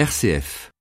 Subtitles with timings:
[0.00, 0.72] RCF.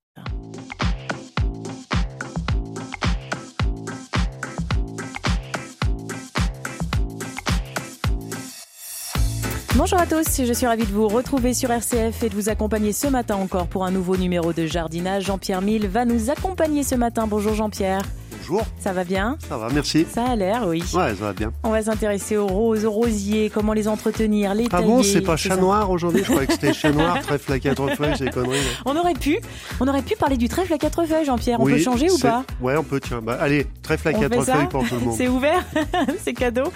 [9.76, 12.94] Bonjour à tous, je suis ravie de vous retrouver sur RCF et de vous accompagner
[12.94, 15.26] ce matin encore pour un nouveau numéro de jardinage.
[15.26, 17.28] Jean-Pierre Mille va nous accompagner ce matin.
[17.28, 18.04] Bonjour Jean-Pierre.
[18.50, 18.66] Bonjour.
[18.80, 20.08] Ça va bien Ça va, merci.
[20.12, 20.80] Ça a l'air, oui.
[20.94, 21.52] Ouais, ça va bien.
[21.64, 25.38] On va s'intéresser aux roses, aux rosiers, comment les entretenir, les Ah bon, c'est pas
[25.38, 28.58] chat noir aujourd'hui Je croyais que c'était chat noir, trèfle à quatre feuilles, c'est conneries.
[28.86, 29.38] On aurait pu,
[29.80, 31.60] on aurait pu parler du trèfle à quatre feuilles, Jean-Pierre.
[31.60, 33.22] On Oui, peut changer ou pas Ouais, on peut, tiens.
[33.22, 35.16] Bah, allez, trèfle à On quatre feuilles pour tout le monde.
[35.16, 35.64] C'est ouvert,
[36.24, 36.72] c'est cadeau.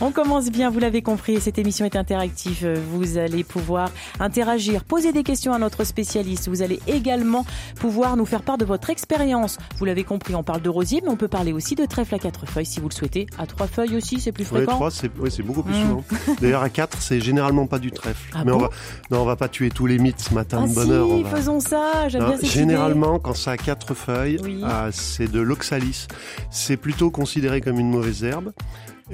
[0.00, 2.80] On commence bien, vous l'avez compris, cette émission est interactive.
[2.92, 6.48] Vous allez pouvoir interagir, poser des questions à notre spécialiste.
[6.48, 7.44] Vous allez également
[7.80, 9.58] pouvoir nous faire part de votre expérience.
[9.78, 12.18] Vous l'avez compris, on parle de rosier, mais on peut parler aussi de trèfle à
[12.18, 13.26] quatre feuilles si vous le souhaitez.
[13.38, 14.74] À trois feuilles aussi, c'est plus Ouais, fréquent.
[14.74, 15.82] trois, c'est ouais, beaucoup plus Mm.
[15.82, 16.04] souvent.
[16.40, 18.30] D'ailleurs, à 4, c'est généralement pas du trèfle.
[18.34, 18.70] Ah Mais on va,
[19.10, 21.08] non, on va pas tuer tous les mythes ce matin Ah de bonne heure.
[21.08, 22.48] on si, va- faisons ça, j'aime bien cette idée.
[22.50, 24.60] généralement, quand ça a quatre feuilles, Oui.
[24.64, 26.06] ah, c'est de l'oxalis.
[26.50, 28.52] C'est plutôt considéré comme une mauvaise herbe.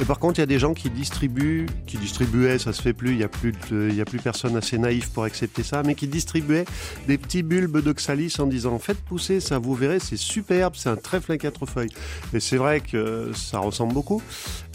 [0.00, 2.94] Et par contre, il y a des gens qui distribuent, qui distribuaient, ça se fait
[2.94, 5.94] plus, il y a plus, de- a plus personne assez naïf pour accepter ça, mais
[5.94, 6.64] qui distribuaient
[7.06, 10.96] des petits bulbes d'oxalis en disant faites pousser ça, vous verrez, c'est superbe, c'est un
[10.96, 11.92] trèfle à quatre feuilles.
[12.32, 14.22] Et c'est vrai que ça ressemble beaucoup.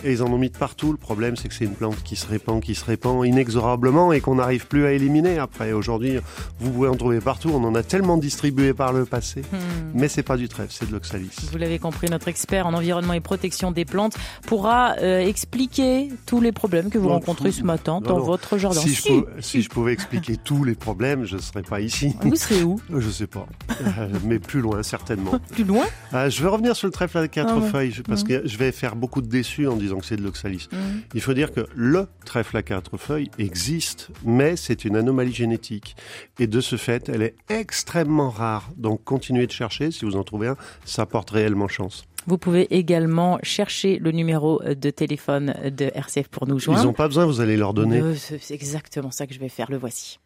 [0.04, 0.92] Et ils en ont mis de partout.
[0.92, 4.22] Le problème, c'est que c'est une plante qui se répand, qui se répand inexorablement et
[4.22, 5.40] qu'on n'arrive plus à éliminer.
[5.40, 6.20] Après, aujourd'hui,
[6.60, 7.50] vous pouvez en trouver partout.
[7.54, 9.42] On en a tellement distribué par le passé.
[9.52, 9.58] Hmm.
[9.94, 11.30] Mais c'est pas du trèfle, c'est de l'oxalis.
[11.52, 16.42] Vous l'avez compris, notre expert en environnement et protection des plantes pourra euh, expliquer tous
[16.42, 18.24] les problèmes que vous Non, rencontrez ce matin non, dans non.
[18.26, 18.80] votre jardin.
[18.82, 22.16] Si, je pou- si je pouvais expliquer tous les problèmes, je serais pas ici.
[22.22, 22.80] Vous serez où?
[23.00, 23.48] Je sais pas.
[23.82, 25.32] Euh, mais plus loin, certainement.
[25.52, 25.86] Plus loin?
[26.14, 27.70] Euh, je vais revenir sur le trèfle à quatre Ah ouais.
[27.70, 28.28] feuilles, parce Mhm.
[28.28, 30.68] que je vais faire beaucoup de déçus en disant que c'est de l'oxalis.
[30.72, 31.00] Hmm.
[31.14, 35.96] Il faut dire que le trèfle à quatre feuilles existe, mais c'est une anomalie génétique.
[36.40, 38.70] Et de ce fait, elle est extrêmement rare.
[38.78, 39.92] Donc continuez de chercher.
[39.92, 42.06] Si vous en trouvez un, ça porte réellement chance.
[42.28, 46.84] Vous pouvez également chercher le numéro de téléphone de RCF pour nous Ils joindre.
[46.84, 48.02] n'ont pas besoin, vous allez leur donner.
[48.02, 50.20] Euh, c'est exactement ça que je vais faire, le voici.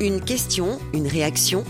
[0.00, 1.64] Une question, une réaction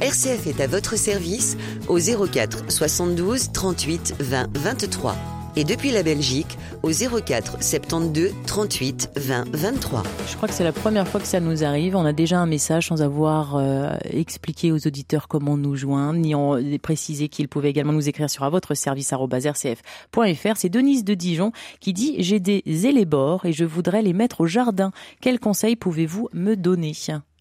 [0.00, 1.56] RCF est à votre service
[1.88, 5.16] au 04 72 38 20 23
[5.56, 10.04] et depuis la Belgique au 04 72 38 20 23.
[10.30, 11.96] Je crois que c'est la première fois que ça nous arrive.
[11.96, 16.32] On a déjà un message sans avoir euh, expliqué aux auditeurs comment nous joindre, ni
[16.32, 20.52] en précisé qu'ils pouvaient également nous écrire sur à votre service rcf.fr.
[20.54, 24.46] C'est Denise de Dijon qui dit J'ai des élébores et je voudrais les mettre au
[24.46, 24.92] jardin.
[25.20, 26.94] Quels conseils pouvez-vous me donner?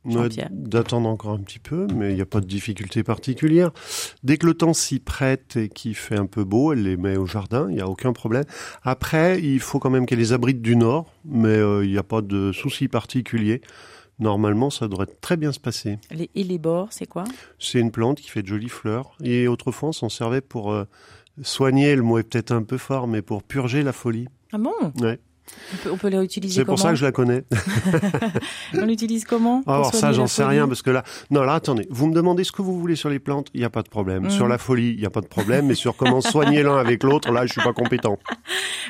[0.05, 3.71] D'attendre encore un petit peu, mais il n'y a pas de difficulté particulière.
[4.23, 7.17] Dès que le temps s'y prête et qu'il fait un peu beau, elle les met
[7.17, 8.45] au jardin, il n'y a aucun problème.
[8.83, 12.03] Après, il faut quand même qu'elle les abrite du nord, mais euh, il n'y a
[12.03, 13.61] pas de souci particulier.
[14.19, 15.99] Normalement, ça devrait très bien se passer.
[16.09, 17.25] Les élébores, c'est quoi?
[17.59, 19.15] C'est une plante qui fait de jolies fleurs.
[19.23, 20.85] Et autrefois, on s'en servait pour euh,
[21.43, 24.27] soigner, le mot est peut-être un peu fort, mais pour purger la folie.
[24.51, 24.73] Ah bon?
[24.99, 25.19] Ouais.
[25.73, 27.43] On peut, on peut les réutiliser C'est pour ça que je la connais.
[28.73, 31.87] On l'utilise comment Alors ça, j'en sais rien parce que là, non, là, attendez.
[31.89, 33.89] Vous me demandez ce que vous voulez sur les plantes, il n'y a pas de
[33.89, 34.23] problème.
[34.23, 34.29] Mhm.
[34.29, 35.67] Sur la folie, il n'y a pas de problème.
[35.67, 38.17] Mais sur comment soigner l'un avec l'autre, là, je suis pas compétent.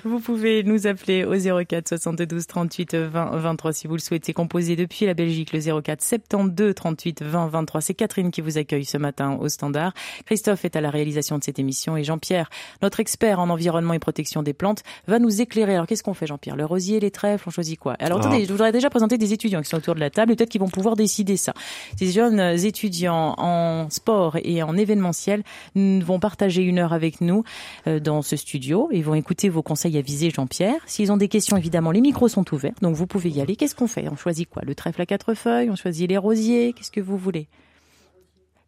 [0.04, 4.34] Vous pouvez nous appeler au 04 72 38 20 23 si vous le souhaitez.
[4.34, 7.82] Composé depuis la Belgique, le 04 72 38 20 23.
[7.82, 9.94] C'est Catherine qui vous accueille ce matin au standard.
[10.26, 12.50] Christophe est à la réalisation de cette émission et Jean-Pierre,
[12.82, 15.76] notre expert en environnement et protection des plantes, va nous éclairer.
[15.76, 16.47] Alors qu'est-ce qu'on fait Jean-Pierre?
[16.56, 18.46] Le rosier, les trèfles, on choisit quoi Alors attendez, Ah.
[18.46, 20.62] je voudrais déjà présenter des étudiants qui sont autour de la table et peut-être qu'ils
[20.62, 21.54] vont pouvoir décider ça.
[21.98, 25.44] Ces jeunes étudiants en sport et en événementiel
[25.76, 27.44] vont partager une heure avec nous
[27.88, 28.90] euh, dans ce studio.
[28.92, 30.80] Ils vont écouter vos conseils avisés, Jean-Pierre.
[30.86, 33.56] S'ils ont des questions, évidemment, les micros sont ouverts, donc vous pouvez y aller.
[33.56, 34.08] Qu'est-ce qu'on fait?
[34.10, 34.62] On choisit quoi?
[34.66, 35.70] Le trèfle à quatre feuilles?
[35.70, 36.74] On choisit les rosiers?
[36.74, 37.48] Qu'est-ce que vous voulez?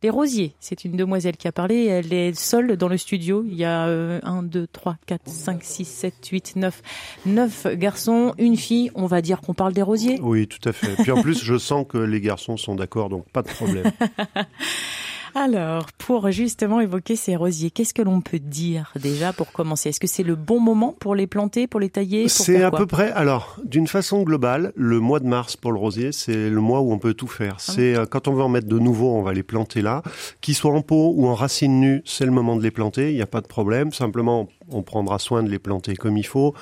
[0.02, 3.44] Les rosiers, c'est une demoiselle qui a parlé, elle est seule dans le studio.
[3.46, 6.82] Il y a euh, 1, 2, 3, 4, 5, 6, 7, 8, 9,
[7.26, 8.92] 9 garçons, une fille.
[8.96, 10.20] On va dire qu'on parle des rosiers.
[10.22, 10.96] Oui, tout à fait.
[11.02, 13.92] Puis en plus, je sens que les garçons sont d'accord, donc pas de problème.
[15.36, 19.90] Alors, pour justement évoquer ces rosiers, qu'est-ce que l'on peut dire déjà pour commencer?
[19.90, 22.86] Est-ce que c'est le bon moment pour les planter, pour les tailler C'est à peu
[22.86, 23.12] près.
[23.12, 26.92] Alors, d'une façon globale, le mois de mars pour le rosier, c'est le mois où
[26.92, 27.56] on peut tout faire.
[27.58, 30.02] Ah C'est euh, quand on veut en mettre de nouveaux, on va les planter là.
[30.42, 33.12] Qu'ils soient en pot ou en racines nues, c'est le moment de les planter.
[33.12, 33.92] Il n'y a pas de problème.
[33.92, 36.54] Simplement, on prendra soin de les planter comme il faut.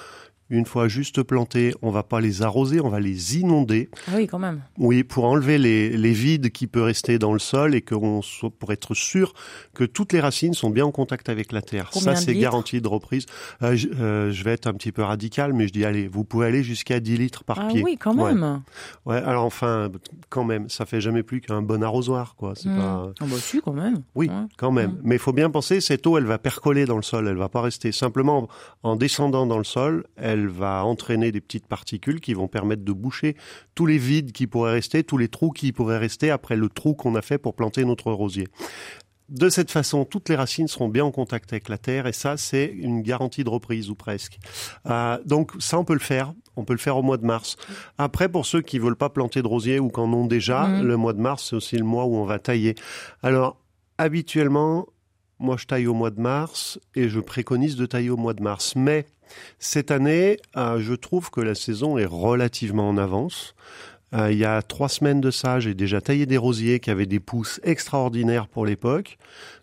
[0.50, 3.90] Une fois juste plantés, on va pas les arroser, on va les inonder.
[4.08, 4.62] Ah oui, quand même.
[4.78, 8.50] Oui, pour enlever les, les vides qui peuvent rester dans le sol et qu'on soit
[8.50, 9.34] pour être sûr
[9.74, 11.90] que toutes les racines sont bien en contact avec la terre.
[11.92, 13.26] Combien Ça, c'est litres garantie de reprise.
[13.62, 16.24] Euh, je, euh, je vais être un petit peu radical, mais je dis allez, vous
[16.24, 17.84] pouvez aller jusqu'à 10 litres par Ah pied.
[17.84, 18.62] oui, quand même.
[19.06, 19.90] Ouais, alors enfin,
[20.30, 22.54] quand même, ça fait jamais plus qu'un bon arrosoir, quoi.
[22.56, 22.78] C'est Hmm.
[22.78, 23.12] pas.
[23.20, 24.02] Ah bah si, quand même.
[24.16, 24.34] Oui, Ouais.
[24.58, 24.92] quand même.
[24.92, 25.00] Mm.
[25.04, 27.50] Mais il faut bien penser, cette eau, elle va percoler dans le sol, elle va
[27.50, 27.92] pas rester.
[27.92, 28.48] Simplement,
[28.84, 32.92] en descendant dans le sol, elle va entraîner des petites particules qui vont permettre de
[32.94, 33.36] boucher
[33.74, 36.94] tous les vides qui pourraient rester, tous les trous qui pourraient rester après le trou
[36.94, 38.48] qu'on a fait pour planter notre rosier.
[39.30, 42.38] De cette façon, toutes les racines seront bien en contact avec la terre et ça,
[42.38, 44.38] c'est une garantie de reprise ou presque.
[44.90, 46.34] Euh, donc ça, on peut le faire.
[46.56, 47.58] On peut le faire au mois de mars.
[47.98, 50.88] Après, pour ceux qui veulent pas planter de rosier ou qu'en ont déjà, Mhm.
[50.88, 52.76] le mois de mars, c'est aussi le mois où on va tailler.
[53.22, 53.58] Alors,
[53.98, 54.88] habituellement,
[55.40, 58.42] moi, je taille au mois de mars et je préconise de tailler au mois de
[58.42, 58.76] mars.
[58.76, 59.06] Mais
[59.60, 63.56] cette année, euh, je trouve que la saison est relativement en avance.
[64.14, 67.06] Euh, il y a trois semaines de ça, j'ai déjà taillé des rosiers qui avaient
[67.06, 69.18] des pousses extraordinaires pour l'époque.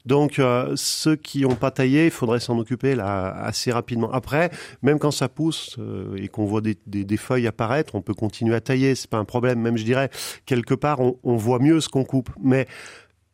[0.04, 4.12] Donc, euh, ceux qui n'ont pas taillé, il faudrait s'en occuper là assez rapidement.
[4.12, 4.50] Après,
[4.82, 5.78] même quand ça pousse
[6.16, 9.60] et qu'on voit des feuilles apparaître, on peut continuer à tailler, c'est pas un problème.
[9.60, 10.10] Même, je dirais,
[10.44, 12.28] quelque part, on, on voit mieux ce qu'on coupe.
[12.38, 12.66] Mais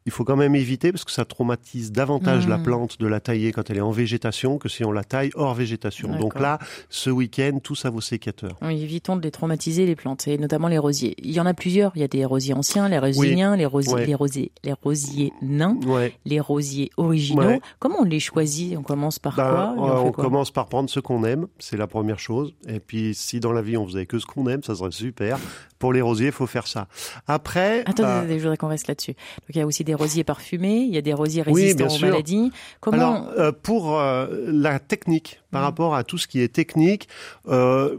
[0.06, 3.52] il faut quand même éviter parce que ça traumatise davantage la plante de la tailler
[3.52, 6.17] quand elle est en végétation que si on la taille hors végétation.
[6.19, 6.58] Donc là,
[6.88, 8.56] ce week-end, tous à vos sécateurs.
[8.62, 11.14] Oui, évitons de les traumatiser, les plantes, et notamment les rosiers.
[11.19, 11.93] Il y en a plusieurs.
[11.97, 14.06] Il y a des rosiers anciens, les rosiers nains, les rosiers, Ouais.
[14.06, 16.14] les rosiers, les rosiers nains, Ouais.
[16.25, 17.43] les rosiers originaux.
[17.43, 17.61] Ouais.
[17.79, 18.76] Comment on les choisit?
[18.79, 19.75] On commence par Ben, quoi?
[19.76, 20.25] Euh, on quoi?
[20.25, 22.55] commence par prendre ce qu'on aime, c'est la première chose.
[22.69, 25.38] Et puis, si dans la vie on faisait que ce qu'on aime, ça serait super.
[25.79, 26.88] Pour les rosiers, il faut faire ça.
[27.26, 29.12] Après, Attendez, euh, attendez, je voudrais qu'on reste là-dessus.
[29.12, 31.87] Donc il y a aussi des rosiers parfumés, il y a des rosiers Oui, résistants
[31.87, 32.52] bien aux maladies.
[32.81, 32.96] Comment
[33.26, 35.66] Alors, euh, pour euh, la technique, par Mhm.
[35.66, 37.08] rapport à tout ce qui est technique,
[37.48, 37.96] euh,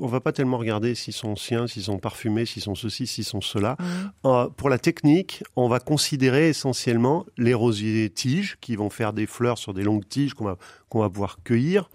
[0.00, 3.24] on va pas tellement regarder s'ils sont anciens, s'ils sont parfumés, s'ils sont ceci, s'ils
[3.24, 3.76] sont cela.
[3.78, 3.86] Mhm.
[4.26, 9.26] Euh, pour la technique, on va considérer essentiellement les rosiers tiges qui vont faire des
[9.26, 10.56] fleurs sur des longues tiges qu'on va,
[10.88, 11.90] qu'on va pouvoir cueillir.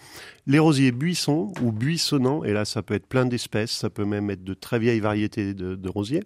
[0.48, 4.30] Les rosiers buissons ou buissonnants, et là ça peut être plein d'espèces, ça peut même
[4.30, 6.24] être de très vieilles variétés de, de rosiers.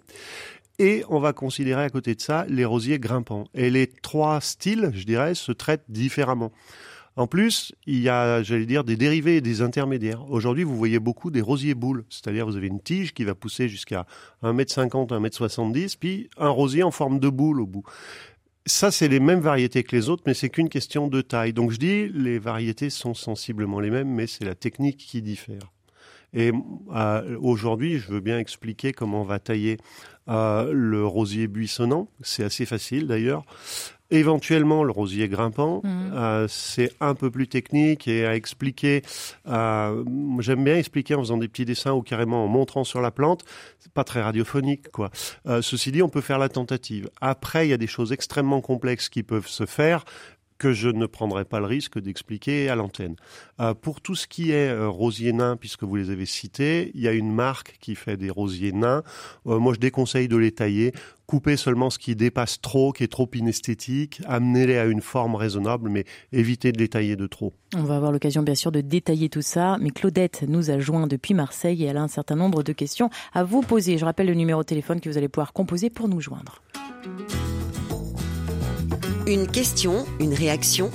[0.79, 3.45] Et on va considérer à côté de ça les rosiers grimpants.
[3.53, 6.51] Et les trois styles, je dirais, se traitent différemment.
[7.15, 10.27] En plus, il y a, j'allais dire, des dérivés et des intermédiaires.
[10.31, 13.69] Aujourd'hui, vous voyez beaucoup des rosiers boules, c'est-à-dire vous avez une tige qui va pousser
[13.69, 14.07] jusqu'à
[14.41, 17.83] 1m50, 1m70, puis un rosier en forme de boule au bout.
[18.65, 21.53] Ça, c'est les mêmes variétés que les autres, mais c'est qu'une question de taille.
[21.53, 25.71] Donc je dis, les variétés sont sensiblement les mêmes, mais c'est la technique qui diffère.
[26.33, 26.51] Et
[26.95, 29.77] euh, aujourd'hui, je veux bien expliquer comment on va tailler
[30.29, 32.07] euh, le rosier buissonnant.
[32.21, 33.43] C'est assez facile d'ailleurs.
[34.11, 36.11] Éventuellement, le rosier grimpant, Mhm.
[36.13, 39.01] euh, c'est un peu plus technique et à expliquer.
[39.47, 40.03] euh,
[40.39, 43.43] J'aime bien expliquer en faisant des petits dessins ou carrément en montrant sur la plante.
[43.79, 45.09] C'est pas très radiophonique, quoi.
[45.47, 47.09] Euh, ceci dit, on peut faire la tentative.
[47.21, 50.05] Après, il y a des choses extrêmement complexes qui peuvent se faire
[50.63, 53.17] que je ne prendrai pas le risque d'expliquer à l'antenne.
[53.59, 57.01] Euh, pour tout ce qui est euh, rosier nain, puisque vous les avez cités, il
[57.01, 59.03] y a une marque qui fait des rosiers nains.
[59.45, 60.93] Euh, moi, je déconseille de les tailler.
[61.25, 64.21] Coupez seulement ce qui dépasse trop, qui est trop inesthétique.
[64.25, 67.51] Amenez-les à une forme raisonnable, mais évitez de les tailler de trop.
[67.75, 71.07] On va avoir l'occasion bien sûr de détailler tout ça, mais Claudette nous a joint
[71.07, 73.97] depuis Marseille et elle a un certain nombre de questions à vous poser.
[73.97, 76.61] Je rappelle le numéro de téléphone que vous allez pouvoir composer pour nous joindre.
[79.25, 80.91] Une question, une réaction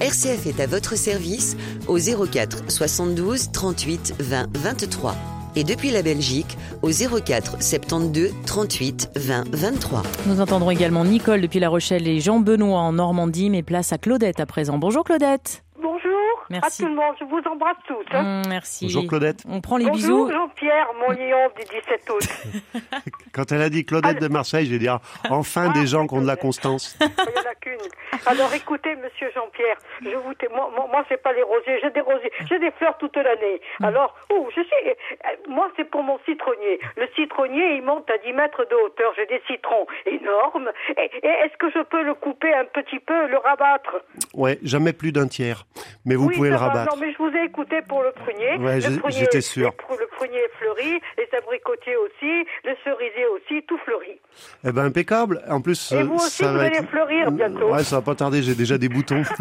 [0.00, 1.56] RCF est à votre service
[1.88, 5.14] au 04 72 38 20 23
[5.56, 10.02] et depuis la Belgique au 04 72 38 20 23.
[10.26, 14.40] Nous entendrons également Nicole depuis La Rochelle et Jean-Benoît en Normandie, mais place à Claudette
[14.40, 14.76] à présent.
[14.76, 15.64] Bonjour Claudette.
[15.80, 16.82] Bonjour Merci.
[16.82, 18.04] à tout le monde, je vous embrasse tous.
[18.12, 18.20] hein.
[18.20, 18.86] Hum, merci.
[18.86, 19.42] Bonjour Claudette.
[19.48, 20.30] On prend les Bonjour bisous.
[20.32, 22.28] Jean-Pierre, mon lion du 17 août.
[23.32, 26.14] Quand elle a dit Claudette de Marseille, j'ai dit ah, enfin Ah, des gens qui
[26.14, 26.96] ont de la constance.
[27.00, 27.78] Il n'y en a qu'une.
[28.26, 31.90] Alors écoutez, monsieur Jean-Pierre, je vous té- moi, moi, moi c'est pas les rosiers, j'ai
[31.90, 33.60] des rosiers, j'ai des fleurs toute l'année.
[33.82, 36.80] Alors, ouh, je sais, euh, moi c'est pour mon citronnier.
[36.96, 39.12] Le citronnier, il monte à 10 mètres de hauteur.
[39.16, 40.70] J'ai des citrons énormes.
[40.98, 43.96] Et, et est-ce que je peux le couper un petit peu, le rabattre?
[44.34, 45.66] Ouais, jamais plus d'un tiers.
[46.04, 46.94] Mais vous Oui, pouvez le rabattre.
[46.94, 48.56] Non, mais je vous ai écouté pour le prunier.
[48.58, 49.72] Ouais, j'étais sûr.
[49.90, 54.20] Le prunier fleuri, les abricotiers aussi, le cerisier aussi, tout fleuri.
[54.64, 55.42] Eh ben impeccable.
[55.48, 56.88] En plus, Et euh, vous aussi, ça vous va allez être...
[56.88, 57.72] fleurir bientôt.
[57.72, 58.42] Ouais, ça va pas tarder.
[58.42, 59.22] J'ai déjà des boutons.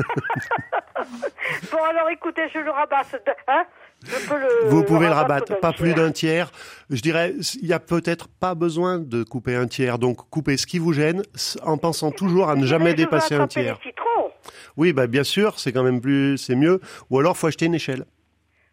[1.71, 3.15] Bon, alors écoutez, je le rabasse.
[3.47, 3.63] Hein
[4.03, 6.51] je peux le, Vous pouvez le rabattre rabattre, pas plus d'un tiers.
[6.89, 9.99] Je dirais, il y a peut-être pas besoin de couper un tiers.
[9.99, 11.23] Donc, coupez ce qui vous gêne,
[11.63, 13.77] en pensant toujours à ne Mais jamais dépasser un tiers.
[13.83, 14.28] les citrons.
[14.77, 16.79] Oui, bah bien sûr, c'est quand même plus, c'est mieux.
[17.09, 18.05] Ou alors, faut acheter une échelle.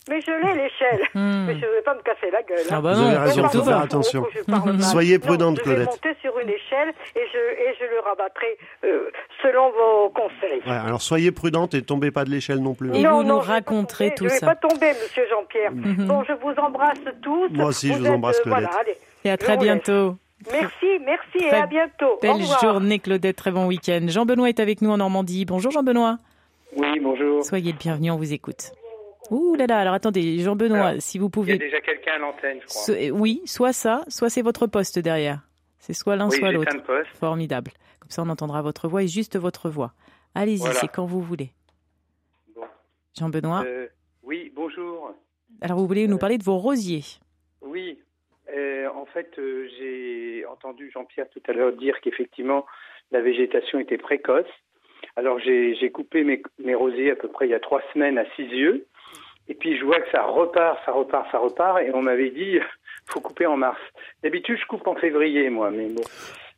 [0.09, 1.03] Mais je l'ai l'échelle.
[1.15, 1.47] Hmm.
[1.47, 2.59] Mais je ne vais pas me casser la gueule.
[2.71, 2.81] Ah hein.
[2.83, 4.25] bah Vous non, avez raison, faut faire attention.
[4.35, 4.83] Je.
[4.83, 5.81] Soyez prudente, Je Claudette.
[5.81, 9.11] vais monter sur une échelle et je, et je le rabattrai euh,
[9.43, 10.61] selon vos conseils.
[10.67, 12.95] Ouais, alors soyez prudente et tombez pas de l'échelle non plus.
[12.95, 14.47] Et non, vous nous non, je vais raconterez tout je vais ça.
[14.47, 15.73] pas tomber, monsieur Jean-Pierre.
[16.07, 17.49] Bon, je vous embrasse tous.
[17.51, 18.63] Moi aussi, je vous êtes, embrasse, euh, Claudette.
[18.65, 18.97] Voilà, allez.
[19.25, 19.73] Et à Je très vous laisse.
[20.51, 22.15] Merci, merci et à bientôt.
[22.17, 22.61] Au Belle revoir.
[22.61, 23.37] journée, Claudette.
[23.37, 24.05] Très bon week-end.
[24.09, 25.45] Jean-Benoît est avec nous en Normandie.
[25.45, 26.19] Bonjour, Jean-Benoît.
[26.77, 27.43] Oui, bonjour.
[27.45, 28.73] Soyez le bienvenu, on vous écoute.
[29.31, 31.59] Ouh là là, alors attendez, Jean-Benoît, si vous Il y a pouvez.
[31.59, 32.83] déjà quelqu'un à l'antenne, je crois.
[32.83, 35.41] So- euh, oui, soit ça, soit c'est votre poste derrière.
[35.79, 36.77] C'est soit l'un, oui, soit l'autre.
[37.15, 37.73] Formidable.
[37.99, 39.93] Comme ça, on entendra votre voix et juste votre voix.
[40.35, 40.75] Allez-y, Voilà.
[40.75, 41.51] c'est quand vous voulez.
[42.55, 42.63] Bon.
[43.19, 43.87] Jean-Benoît, Euh,
[44.23, 45.11] oui, bonjour.
[45.61, 47.05] alors vous voulez nous parler de vos rosiers?
[47.63, 47.99] Oui,
[48.55, 52.67] euh, en fait, euh, j'ai entendu Jean-Pierre tout à l'heure dire qu'effectivement,
[53.11, 54.47] la végétation était précoce.
[55.17, 58.25] Alors, j'ai coupé mes, mes rosiers à peu près il y a trois semaines à
[58.37, 58.87] six yeux.
[59.49, 61.81] Et puis, je vois que ça repart, ça repart, ça repart.
[61.81, 62.59] Et on m'avait dit,
[63.07, 63.81] faut couper en mars.
[64.23, 65.71] D'habitude, je coupe en février, moi.
[65.71, 66.03] Mais bon.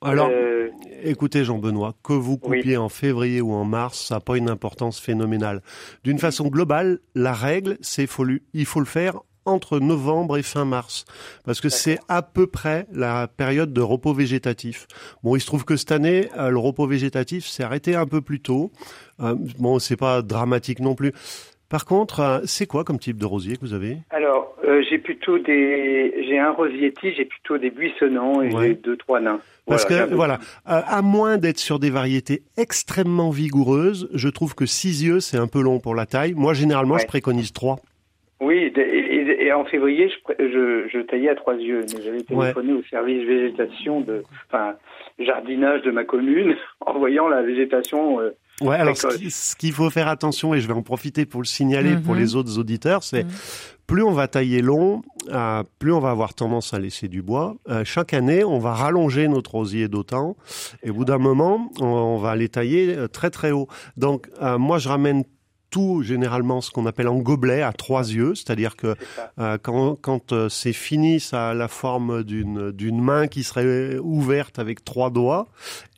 [0.00, 0.71] Alors, Euh,
[1.02, 2.59] écoutez Jean-Benoît, que vous Oui.
[2.59, 5.61] coupiez en février ou en mars, ça n'a pas une importance phénoménale.
[6.04, 8.07] D'une façon globale, la règle, c'est
[8.54, 11.04] il faut le faire entre novembre et fin mars,
[11.45, 14.87] parce que c'est à peu près la période de repos végétatif.
[15.23, 18.21] Bon, il se trouve que cette année, euh, le repos végétatif s'est arrêté un peu
[18.21, 18.71] plus tôt.
[19.21, 21.12] Euh, bon, c'est pas dramatique non plus.
[21.71, 23.99] Par contre, euh, c'est quoi comme type de rosier que vous avez?
[24.09, 28.75] Alors, euh, j'ai plutôt des, j'ai un rosier tige, j'ai plutôt des buissonnants et Ouais.
[28.75, 29.40] deux trois nains.
[29.66, 30.35] Parce Voilà, que voilà,
[30.68, 35.37] euh, à moins d'être sur des variétés extrêmement vigoureuses, je trouve que six yeux c'est
[35.37, 36.33] un peu long pour la taille.
[36.35, 37.00] Moi généralement Ouais.
[37.02, 37.76] je préconise trois.
[38.40, 41.85] Oui, et, et- et en février, je, pré- je, je taillais à trois yeux.
[41.92, 42.52] Mais j'avais Ouais.
[42.52, 44.75] téléphoné au service végétation de, enfin,
[45.18, 46.54] jardinage de ma commune,
[46.87, 48.21] en voyant la végétation.
[48.21, 48.30] euh,
[48.61, 51.90] Ouais, alors ce qu'il faut faire attention et je vais en profiter pour le signaler
[51.90, 52.02] Mhm.
[52.02, 53.30] pour les autres auditeurs, c'est Mhm.
[53.87, 55.02] plus on va tailler long,
[55.33, 57.54] euh, plus on va avoir tendance à laisser du bois.
[57.68, 60.37] Euh, chaque année, on va rallonger notre rosier d'autant
[60.83, 63.68] et au bout d'un moment, on, on va les tailler euh, très très haut.
[63.97, 65.23] Donc euh, moi je ramène
[65.70, 68.94] tout généralement ce qu'on appelle en gobelet à trois yeux, c'est-à-dire que.
[69.38, 73.98] Euh, quand quand euh, c'est fini, ça a la forme d'une d'une main qui serait
[73.98, 75.46] ouverte avec trois doigts,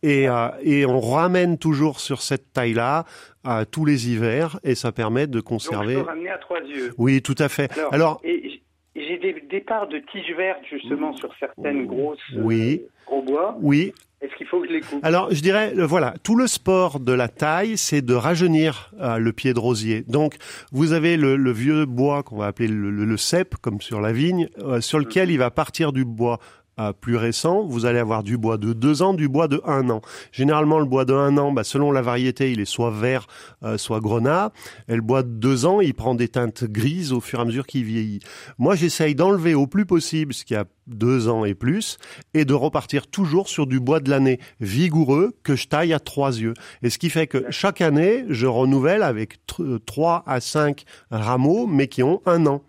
[0.02, 3.04] et euh, et on ramène toujours sur cette taille-là
[3.46, 5.94] euh, tous les hivers, et ça permet de Donc, je conserver.
[5.94, 6.92] peux ramener à trois yeux.
[6.98, 7.70] Oui, tout à fait.
[7.78, 8.62] Alors, Alors, et j-
[9.06, 12.82] j'ai des départs de tiges vertes justement sur certaines grosses euh, Oui.
[13.06, 13.56] gros bois.
[13.60, 13.92] oui.
[14.22, 15.02] Est-ce qu'il faut que je les coupe?
[15.02, 19.16] Alors, je dirais, euh, voilà, tout le sport de la taille, c'est de rajeunir euh,
[19.16, 20.04] le pied de rosier.
[20.08, 20.34] Donc,
[20.72, 24.02] vous avez le, le vieux bois qu'on va appeler le, le- le cep, comme sur
[24.02, 26.38] la vigne, euh, sur lequel il va partir du bois
[26.80, 27.64] euh, plus récent.
[27.64, 30.00] Vous allez avoir du bois de deux ans, du bois de un an.
[30.32, 33.26] Généralement, le bois de un an, bah, selon la variété, il est soit vert,
[33.62, 34.52] euh, soit grenat.
[34.88, 37.44] Et le bois de deux ans, il prend des teintes grises au fur et à
[37.44, 38.20] mesure qu'il vieillit.
[38.58, 41.98] Moi, j'essaye d'enlever au plus possible ce qui a deux ans et plus,
[42.34, 46.40] et de repartir toujours sur du bois de l'année vigoureux que je taille à trois
[46.40, 46.54] yeux.
[46.82, 51.68] Et ce qui fait que chaque année, je renouvelle avec tr- trois à cinq rameaux,
[51.68, 52.62] mais qui ont un an.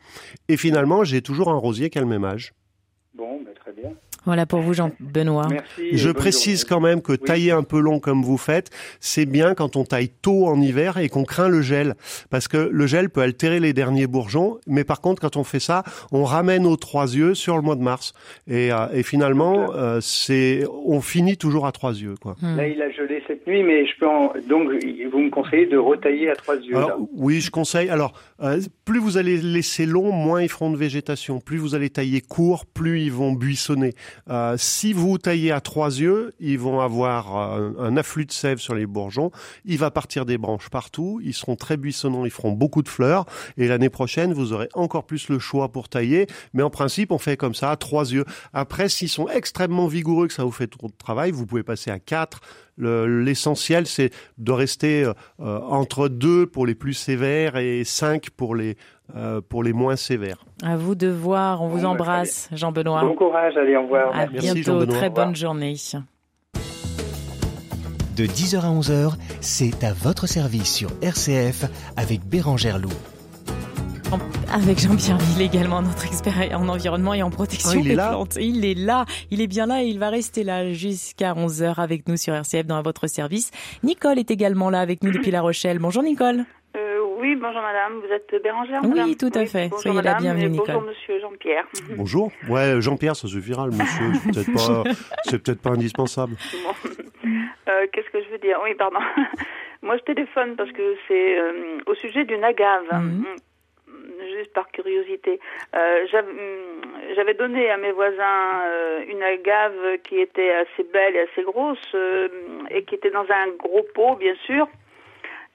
[0.50, 2.53] Et finalement, j'ai toujours un rosier qui a le même âge.
[3.15, 3.53] Bon, ben.
[4.25, 5.48] Voilà pour vous, Jean-Benoît.
[5.94, 6.70] Je précise journée.
[6.70, 7.18] quand même que Oui.
[7.20, 10.98] tailler un peu long comme vous faites, c'est bien quand on taille tôt en hiver
[10.98, 11.96] et qu'on craint le gel.
[12.30, 14.60] Parce que le gel peut altérer les derniers bourgeons.
[14.68, 17.75] Mais par contre, quand on fait ça, on ramène aux trois yeux sur le mois
[17.75, 18.13] de mars.
[18.48, 22.36] Et, euh, et finalement, euh, c'est, on finit toujours à trois yeux, quoi.
[22.42, 22.58] Hmm.
[22.58, 24.34] Là, il a gelé cette nuit, mais je peux en...
[24.48, 24.70] donc
[25.12, 26.74] vous me conseillez de retailler à trois yeux.
[26.74, 26.84] là.
[26.86, 27.90] Alors, oui, je conseille.
[27.90, 31.40] Alors, euh, plus vous allez laisser long, moins ils feront de végétation.
[31.40, 33.94] Plus vous allez tailler court, plus ils vont buissonner.
[34.30, 38.60] Euh, si vous taillez à trois yeux, ils vont avoir euh, un afflux de sève
[38.60, 39.32] sur les bourgeons.
[39.65, 41.20] Il va partir des branches partout.
[41.24, 42.25] Ils seront très buissonnants.
[42.25, 43.25] Ils feront beaucoup de fleurs.
[43.58, 46.27] Et l'année prochaine, vous aurez encore plus le choix pour tailler.
[46.53, 48.25] Mais en principe, on fait comme ça à trois yeux.
[48.53, 51.91] Après, s'ils sont extrêmement vigoureux, que ça vous fait trop de travail, vous pouvez passer
[51.91, 52.41] à quatre.
[52.78, 58.30] Le- L'essentiel, c'est de rester euh, euh, entre deux pour les plus sévères et cinq
[58.32, 58.75] pour les
[59.16, 60.46] euh, pour les moins sévères.
[60.63, 61.62] À vous de voir.
[61.62, 63.01] On vous Bon, bah, embrasse, Jean-Benoît.
[63.04, 64.16] Bon courage, allez, au revoir.
[64.16, 64.86] À Merci, bientôt.
[64.86, 65.75] Très bonne journée.
[68.16, 71.66] De 10h à 11h, c'est à votre service sur RCF
[71.98, 72.90] avec Bérangère Loup.
[74.53, 77.96] Avec Jean-Pierre Ville également, notre expert en environnement et en protection Ah, il est des
[77.96, 78.36] là plantes.
[78.39, 82.08] Il est là, il est bien là et il va rester là jusqu'à 11h avec
[82.08, 83.51] nous sur RCF dans votre service.
[83.84, 85.80] Nicole est également là avec nous depuis La Rochelle.
[85.80, 86.44] Bonjour Nicole.
[86.75, 89.70] Euh, oui, bonjour madame, vous êtes Bérangère Oui, madame tout à fait.
[89.70, 90.68] bonjour Soyez la madame, bienvenue, et Nicole.
[90.75, 91.65] Bonjour monsieur Jean-Pierre.
[91.98, 92.32] Bonjour.
[92.50, 94.06] Ouais, Jean-Pierre, ça suffira, le monsieur.
[94.34, 94.84] C'est peut-être pas,
[95.24, 96.34] c'est peut-être pas indispensable.
[97.25, 98.58] Euh, Qu'est-ce que je veux dire?
[98.63, 99.00] Oui, pardon.
[99.84, 102.84] Moi je téléphone parce que c'est euh, au sujet d'une agave.
[102.91, 103.25] Mhm.
[104.28, 105.40] Juste par curiosité.
[105.75, 106.82] Euh, hum,
[107.16, 111.80] J'avais donné à mes voisins euh, une agave qui était assez belle et assez grosse
[111.96, 112.28] euh,
[112.70, 114.68] et qui était dans un gros pot, bien sûr.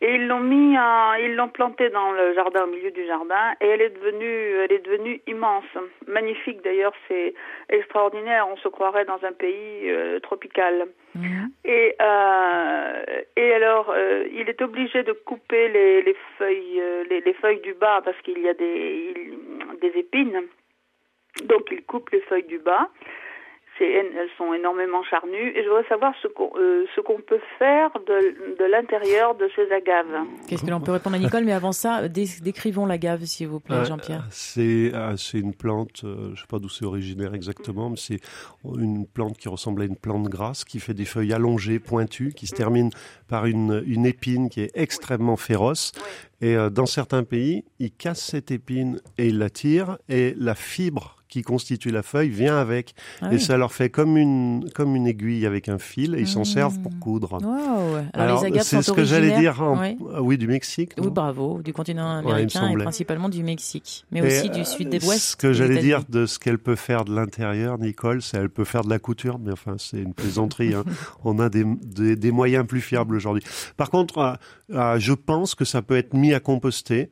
[0.03, 0.77] Et ils l'ont mis,
[1.21, 4.73] ils l'ont plantée dans le jardin, au milieu du jardin, et elle est devenue, elle
[4.73, 5.65] est devenue immense,
[6.07, 7.33] magnifique d'ailleurs, c'est
[7.71, 8.47] extraordinaire.
[8.47, 10.87] On se croirait dans un pays euh, tropical.
[11.15, 11.51] Mhm.
[11.65, 13.03] Et euh,
[13.37, 17.61] et alors, euh, il est obligé de couper les, les feuilles, euh, les, les, feuilles
[17.61, 19.15] du bas parce qu'il y a des
[19.81, 20.43] des épines.
[21.45, 22.91] Donc, il coupe les feuilles du bas
[23.85, 27.91] elles sont énormément charnues et je voudrais savoir ce qu'on euh, ce qu'on peut faire
[28.07, 30.25] de, de l'intérieur de ces agaves.
[30.49, 33.85] Qu'est-ce que l'on peut répondre à Nicole Mais avant ça, décrivons l'agave, s'il vous plaît,
[33.85, 34.25] Jean-Pierre.
[34.31, 38.21] C'est euh, c'est une plante, euh, je sais pas d'où c'est originaire exactement, mais c'est
[38.65, 42.47] une plante qui ressemble à une plante grasse, qui fait des feuilles allongées, pointues, qui
[42.47, 42.59] se mm.
[42.59, 42.91] termine
[43.29, 45.93] par une, une épine qui est extrêmement féroce.
[46.43, 51.17] Et dans certains pays, ils cassent cette épine et ils la tirent, et la fibre
[51.37, 52.95] qui constitue la feuille vient avec.
[53.21, 56.29] Ah et ça leur fait comme une, comme une aiguille avec un fil et ils
[56.29, 56.99] s'en servent pour mmh.
[56.99, 57.39] coudre.
[58.15, 59.61] Alors, les agaves c'est ce que j'allais dire.
[59.61, 60.39] Ah oui.
[60.39, 60.93] du Mexique.
[60.97, 65.21] Oui, bravo, du continent américain et principalement du Mexique, mais aussi du sud des ouest.
[65.21, 68.65] Ce que j'allais dire de ce qu'elle peut faire de l'intérieur, Nicole, c'est elle peut
[68.65, 70.73] faire de la couture, mais enfin c'est une plaisanterie.
[70.73, 70.85] hein.
[71.25, 71.65] On a des,
[72.17, 73.43] des, moyens plus fiables aujourd'hui.
[73.77, 74.33] Par contre, euh,
[74.73, 77.11] euh, je pense que ça peut être mis à composter.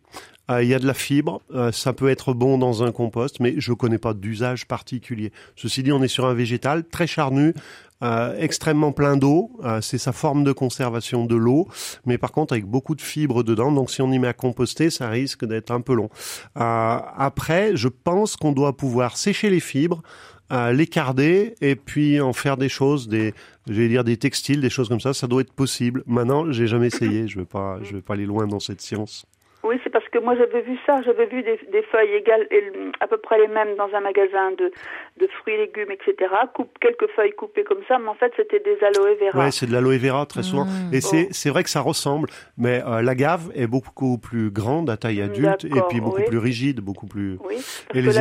[0.51, 3.41] Euh, il y a de la fibre, euh, ça peut être bon dans un compost,
[3.41, 5.33] mais je connais pas d'usage particulier.
[5.57, 7.55] Ceci dit, on est sur un végétal très charnu,
[8.03, 9.51] euh, extrêmement plein d'eau.
[9.81, 11.69] c'est sa forme de conservation de l'eau,
[12.05, 13.73] mais par contre avec beaucoup de fibres dedans.
[13.73, 16.11] Donc si on y met à composter, ça risque d'être un peu long.
[16.55, 20.03] après, je pense qu'on doit pouvoir sécher les fibres.
[20.51, 23.33] les carder et puis en faire des choses, des,
[23.67, 26.03] je vais dire des textiles, des choses comme ça, ça doit être possible.
[26.07, 29.27] Maintenant, j'ai jamais essayé, je vais pas, je vais pas aller loin dans cette science.
[29.65, 32.63] Oui, c'est parce que moi j'avais vu ça, j'avais vu des, des, feuilles égales, et
[33.01, 34.71] à peu près les mêmes dans un magasin de,
[35.19, 36.31] de fruits, légumes, etc.
[36.53, 39.47] Coupe, quelques feuilles coupées comme ça, mais en fait c'était des aloe vera.
[39.47, 40.67] Oui, c'est de l'aloe vera très souvent.
[40.67, 40.93] Mmh.
[40.93, 42.29] Et c'est, c'est vrai que ça ressemble,
[42.59, 46.81] mais euh, l'agave est beaucoup plus grande à taille adulte et puis beaucoup plus rigide,
[46.81, 47.39] beaucoup plus.
[47.43, 47.57] Oui,
[47.95, 48.19] et les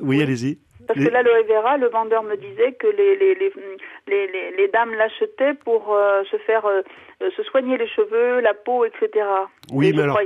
[0.00, 0.58] oui, allez-y.
[0.88, 3.52] Parce que l'aloe vera, le vendeur me disait que les, les, les,
[4.08, 6.82] les, les dames l'achetaient pour euh, se faire euh,
[7.36, 9.24] se soigner les cheveux, la peau, etc.
[9.72, 10.18] Oui, mais alors.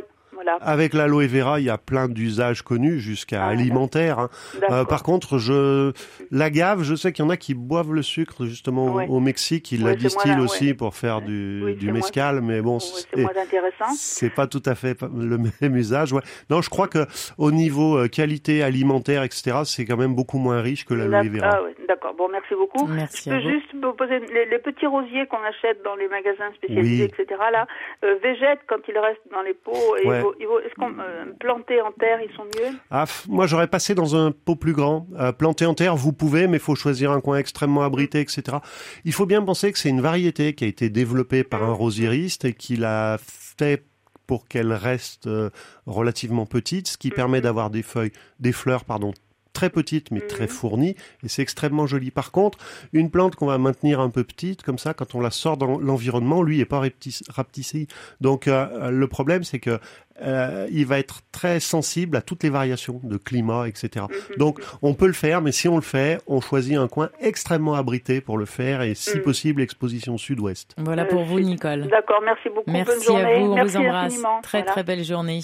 [0.61, 4.18] Avec l'aloe vera, il y a plein d'usages connus jusqu'à ah, alimentaire.
[4.18, 4.31] Hein.
[4.70, 5.92] Euh, par contre, je
[6.31, 9.83] l'agave, je sais qu'il y en a qui boivent le sucre justement au Mexique, ils
[9.83, 15.01] la distillent aussi pour faire du, du mescal, mais bon, c'est pas tout à fait
[15.16, 16.12] le même usage.
[16.12, 16.23] Ouais.
[16.51, 17.07] Non, je crois que
[17.38, 21.61] au niveau euh, qualité alimentaire, etc., c'est quand même beaucoup moins riche que l'aloe vera.
[21.61, 22.14] Ah, D'accord.
[22.14, 22.87] Bon, merci beaucoup.
[22.87, 27.05] Merci je peux juste vous poser les, petits rosiers qu'on achète dans les magasins spécialisés,
[27.05, 27.40] etc.
[27.53, 27.66] Là,
[28.05, 32.20] euh, végètent quand ils restent dans les pots et est-ce qu'on euh, planter en terre,
[32.22, 32.76] ils sont mieux?
[32.90, 35.06] Ah, Moi, j'aurais passé dans un pot plus grand.
[35.18, 38.58] Euh, planter en terre, vous pouvez, mais il faut choisir un coin extrêmement abrité, etc.
[39.04, 42.44] Il faut bien penser que c'est une variété qui a été développée par un rosieriste
[42.44, 43.84] et qu'il a fait
[44.26, 45.50] pour qu'elle reste euh,
[45.87, 47.14] relativement petite, ce qui mhm.
[47.14, 49.12] permet d'avoir des feuilles, des fleurs, pardon,
[49.54, 50.50] très petite mais très mhm.
[50.50, 52.10] fournie et c'est extrêmement joli.
[52.10, 52.58] Par contre,
[52.92, 55.78] une plante qu'on va maintenir un peu petite comme ça, quand on la sort dans
[55.78, 56.82] l'environnement, lui est pas
[57.28, 57.87] rapetissé.
[58.20, 59.78] Donc euh, le problème c'est que
[60.22, 64.07] euh, il va être très sensible à toutes les variations de climat, etc.
[64.09, 64.37] Mhm.
[64.38, 67.74] Donc, on peut le faire, mais si on le fait, on choisit un coin extrêmement
[67.74, 69.22] abrité pour le faire et, si mhm.
[69.22, 70.74] possible, exposition sud-ouest.
[70.79, 71.88] Voilà pour vous, Nicole.
[71.88, 72.70] D'accord, merci beaucoup.
[72.70, 74.22] Merci à vous, on vous embrasse.
[74.42, 75.40] Très, très belle journée.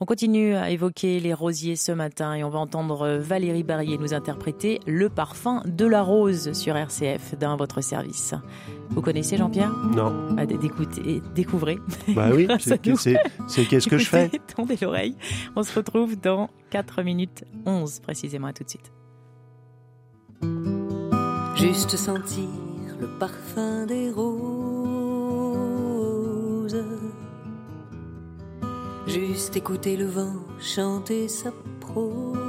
[0.00, 4.14] On continue à évoquer les rosiers ce matin et on va entendre Valérie Barrier nous
[4.14, 8.34] interpréter Le parfum de la rose sur RCF dans votre service.
[8.90, 9.70] Vous connaissez Jean-Pierre?
[9.94, 10.12] Non.
[10.36, 11.78] Ah, d'écouter, découvrez.
[12.08, 15.16] Bah oui, c'est qu'est-ce que je fais Tendez l'oreille.
[15.56, 18.48] On se retrouve dans 4 minutes 11 précisément.
[18.48, 18.92] À tout de suite.
[21.56, 22.48] Juste sentir
[23.00, 24.30] le parfum des roses.
[29.06, 32.40] Juste écouter le vent chanter sa prose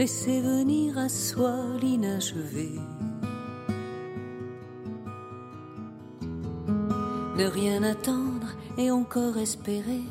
[0.00, 2.70] laisser venir à soi l'inachevé.
[7.40, 10.02] Ne rien attendre et encore espérer.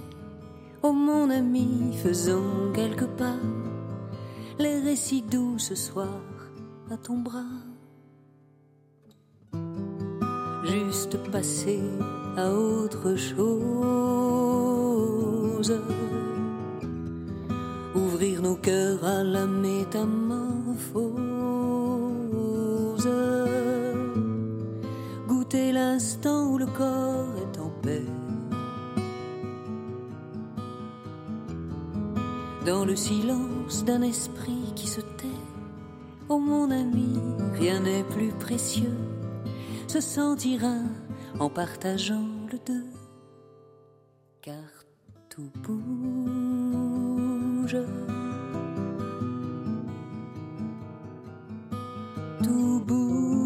[0.81, 3.37] Oh mon ami, faisons quelques pas,
[4.57, 6.23] les récits doux ce soir
[6.89, 7.53] à ton bras.
[10.63, 11.83] Juste passer
[12.35, 14.49] à autre chose
[17.93, 21.28] ouvrir nos cœurs à la métamorphose,
[25.57, 28.05] l'instant où le corps est en paix,
[32.65, 35.25] dans le silence d'un esprit qui se tait.
[36.27, 37.17] Oh mon ami,
[37.53, 38.95] rien n'est plus précieux,
[39.87, 40.75] se sentira
[41.39, 42.85] en partageant le deux,
[44.41, 44.55] car
[45.29, 47.77] tout bouge.
[52.43, 53.38] Tout bouge.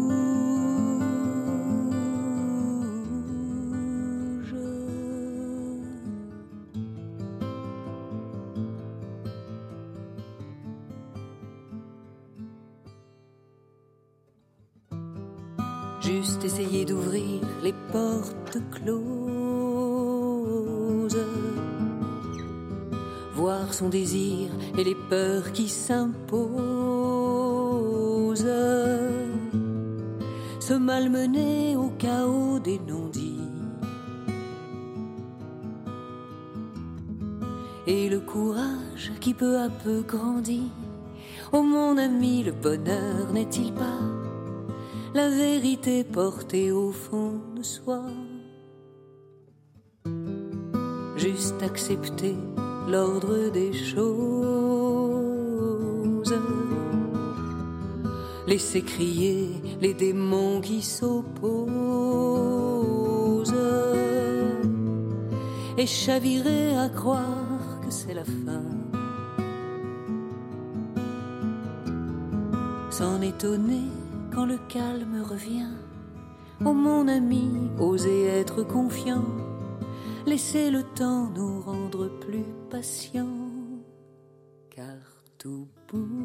[16.16, 18.94] Juste essayer d'ouvrir les portes closes.
[23.34, 26.46] Voir son désir et les peurs qui s'imposent.
[30.60, 33.40] Se malmener au chaos des non-dits.
[37.88, 40.70] Et le courage qui peu à peu grandit.
[41.52, 44.13] Oh mon ami, le bonheur n'est-il pas
[45.14, 48.02] la vérité portée au fond de soi.
[51.16, 52.34] Juste accepter
[52.88, 54.04] l'ordre des choses.
[58.48, 59.48] Laisser crier
[59.80, 61.54] les démons qui s'opposent.
[65.78, 68.64] Et chavirer à croire que c'est la fin.
[72.90, 73.88] S'en étonner
[74.34, 75.76] quand le calme revient.
[76.64, 79.24] Oh mon ami, osez être confiant,
[80.26, 83.82] laissez le temps nous rendre plus patients,
[84.70, 84.98] car
[85.38, 86.23] tout bouge.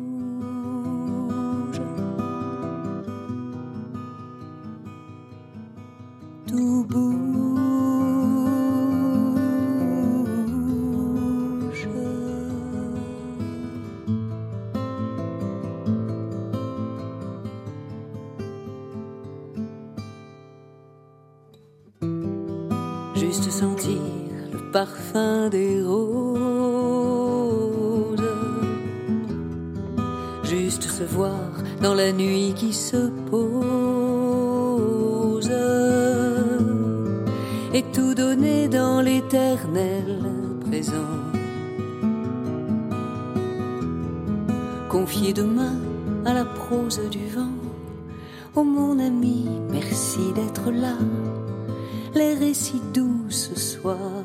[31.81, 33.49] Dans la nuit qui se pose.
[37.73, 40.23] Et tout donner dans l'éternel
[40.65, 40.95] présent.
[44.89, 45.75] Confier demain
[46.25, 47.53] à la prose du vent.
[48.55, 50.95] Oh mon ami, merci d'être là
[52.13, 54.23] l'air est si doux ce soir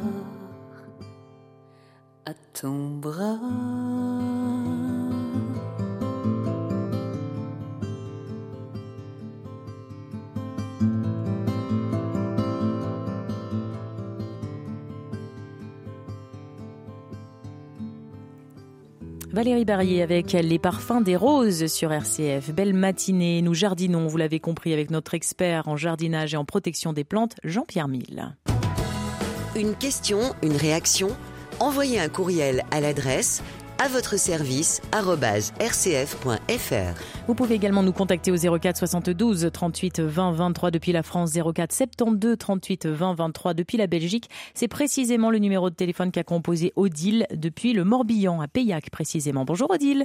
[2.27, 3.84] à ton bras.
[19.45, 22.51] Valérie Barrier avec les parfums des roses sur RCF.
[22.55, 26.95] Belle matinée, nous jardinons, vous l'avez compris, avec notre expert en jardinage et en protection
[26.95, 28.35] des plantes, Jean-Pierre Mille.
[29.55, 31.09] Une question, une réaction?
[31.61, 33.43] Envoyez un courriel à l'adresse
[33.83, 34.81] à votre service
[35.61, 37.01] rcf.fr.
[37.27, 41.73] Vous pouvez également nous contacter au 04 72 38 20 23 depuis la France, 04
[41.73, 44.29] 72 38 20 23 depuis la Belgique.
[44.55, 49.45] C'est précisément le numéro de téléphone qu'a composé Odile depuis le Morbihan, à Paillac précisément.
[49.45, 50.05] Bonjour Odile.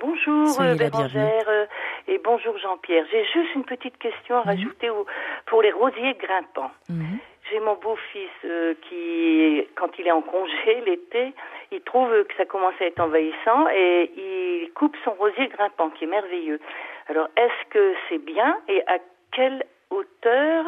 [0.00, 1.64] Bonjour euh, Bérangère euh,
[2.08, 3.04] et bonjour Jean-Pierre.
[3.10, 5.06] J'ai juste une petite question à rajouter au-
[5.46, 6.70] pour les rosiers grimpants.
[6.90, 7.18] Mhm.
[7.50, 11.32] J'ai mon beau-fils euh, qui, quand il est en congé l'été,
[11.70, 16.04] il trouve que ça commence à être envahissant et il coupe son rosier grimpant qui
[16.04, 16.60] est merveilleux.
[17.08, 18.98] Alors est-ce que c'est bien et à
[19.32, 20.64] quelle hauteur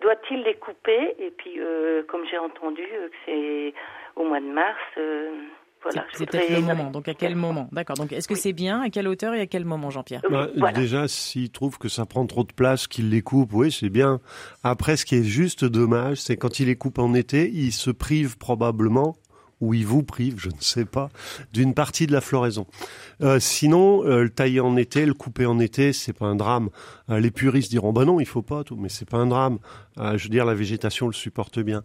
[0.00, 1.14] doit-il les couper?
[1.18, 3.74] Et puis, euh, comme j'ai entendu euh, que c'est
[4.16, 5.30] au mois de mars, euh,
[5.82, 6.04] voilà.
[6.14, 6.90] C'est- peut-être le moment.
[6.90, 7.68] Donc à quel moment?
[7.72, 7.96] D'accord.
[7.96, 8.80] Donc est-ce que c'est bien?
[8.82, 10.22] À quelle hauteur et à quel moment, Jean-Pierre?
[10.30, 10.78] Bah, voilà.
[10.78, 14.20] Déjà, s'il trouve que ça prend trop de place, qu'il les coupe, oui, c'est bien.
[14.62, 17.90] Après, ce qui est juste dommage, c'est quand il les coupe en été, il se
[17.90, 19.16] prive probablement,
[19.62, 21.08] ou il vous prive, je ne sais pas,
[21.52, 22.66] d'une partie de la floraison.
[23.22, 26.68] Euh, sinon, euh, le tailler en été, le couper en été, c'est pas un drame.
[27.08, 29.58] Euh, les puristes diront, bah non, il faut pas tout, mais c'est pas un drame.
[29.98, 31.82] Je veux dire, la végétation le supporte bien.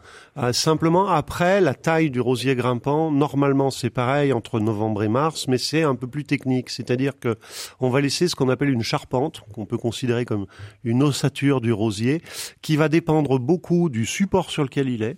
[0.53, 5.57] Simplement, après, la taille du rosier grimpant, normalement, c'est pareil entre novembre et mars, mais
[5.57, 6.69] c'est un peu plus technique.
[6.69, 7.35] C'est-à-dire que
[7.81, 10.45] on va laisser ce qu'on appelle une charpente, qu'on peut considérer comme
[10.85, 12.21] une ossature du rosier,
[12.61, 15.17] qui va dépendre beaucoup du support sur lequel il est.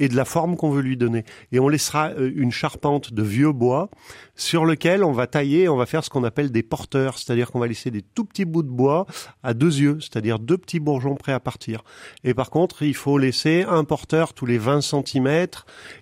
[0.00, 1.24] et de la forme qu'on veut lui donner.
[1.52, 3.90] Et on laissera euh, une charpente de vieux bois
[4.36, 7.60] sur lequel on va tailler, on va faire ce qu'on appelle des porteurs, c'est-à-dire qu'on
[7.60, 9.06] va laisser des tout petits bouts de bois
[9.42, 11.84] à deux yeux, c'est-à-dire deux petits bourgeons prêts à partir.
[12.24, 15.46] Et par contre, il faut laisser un porteur tous les 20 cm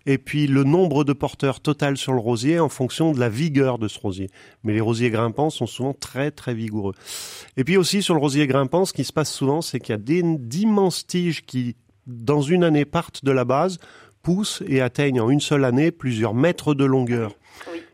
[0.06, 3.78] et puis le nombre de porteurs total sur le rosier en fonction de la vigueur
[3.78, 4.30] de ce rosier.
[4.64, 6.94] Mais les rosiers grimpants sont souvent très très vigoureux.
[7.56, 9.98] Et puis aussi sur le rosier grimpant, ce qui se passe souvent, c'est qu'il y
[9.98, 13.78] a d'immenses tiges qui, dans une année, partent de la base,
[14.22, 17.32] poussent et atteignent en une seule année plusieurs mètres de longueur.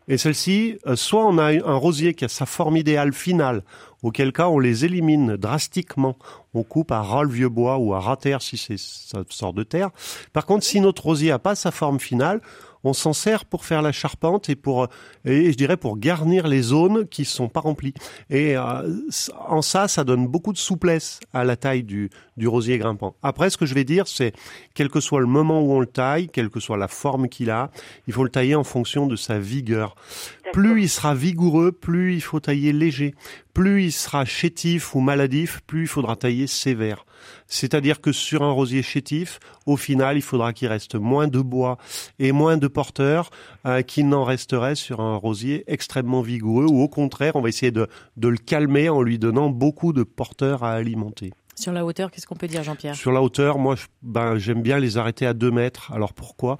[0.08, 3.62] Et celle-ci, euh, soit on a un rosier qui a sa forme idéale finale,
[4.02, 6.16] auquel cas on les élimine drastiquement.
[6.54, 9.64] On coupe à ras le vieux bois ou à ras terre si ça sort de
[9.64, 9.90] terre.
[10.32, 12.40] Par contre, si notre rosier n'a pas sa forme finale,
[12.84, 14.88] on s'en sert pour faire la charpente et pour,
[15.24, 17.94] et je dirais pour garnir les zones qui sont pas remplies.
[18.30, 18.62] Et euh,
[19.48, 23.16] en ça, ça donne beaucoup de souplesse à la taille du, du rosier grimpant.
[23.22, 24.32] Après, ce que je vais dire, c'est
[24.74, 27.50] quel que soit le moment où on le taille, quelle que soit la forme qu'il
[27.50, 27.70] a,
[28.06, 29.94] il faut le tailler en fonction de sa vigueur.
[30.52, 33.14] Plus il sera vigoureux, plus il faut tailler léger.
[33.52, 37.04] Plus il sera chétif ou maladif, plus il faudra tailler sévère.
[37.46, 41.78] C'est-à-dire que sur un rosier chétif, au final, il faudra qu'il reste moins de bois
[42.18, 43.30] et moins de porteurs
[43.66, 47.72] euh, qu'il n'en resterait sur un rosier extrêmement vigoureux, ou au contraire, on va essayer
[47.72, 47.86] de,
[48.16, 51.32] de le calmer en lui donnant beaucoup de porteurs à alimenter.
[51.58, 52.94] Sur la hauteur, qu'est-ce qu'on peut dire, Jean-Pierre?
[52.94, 55.90] Sur la hauteur, moi, ben, j'aime bien les arrêter à 2 mètres.
[55.92, 56.56] Alors pourquoi?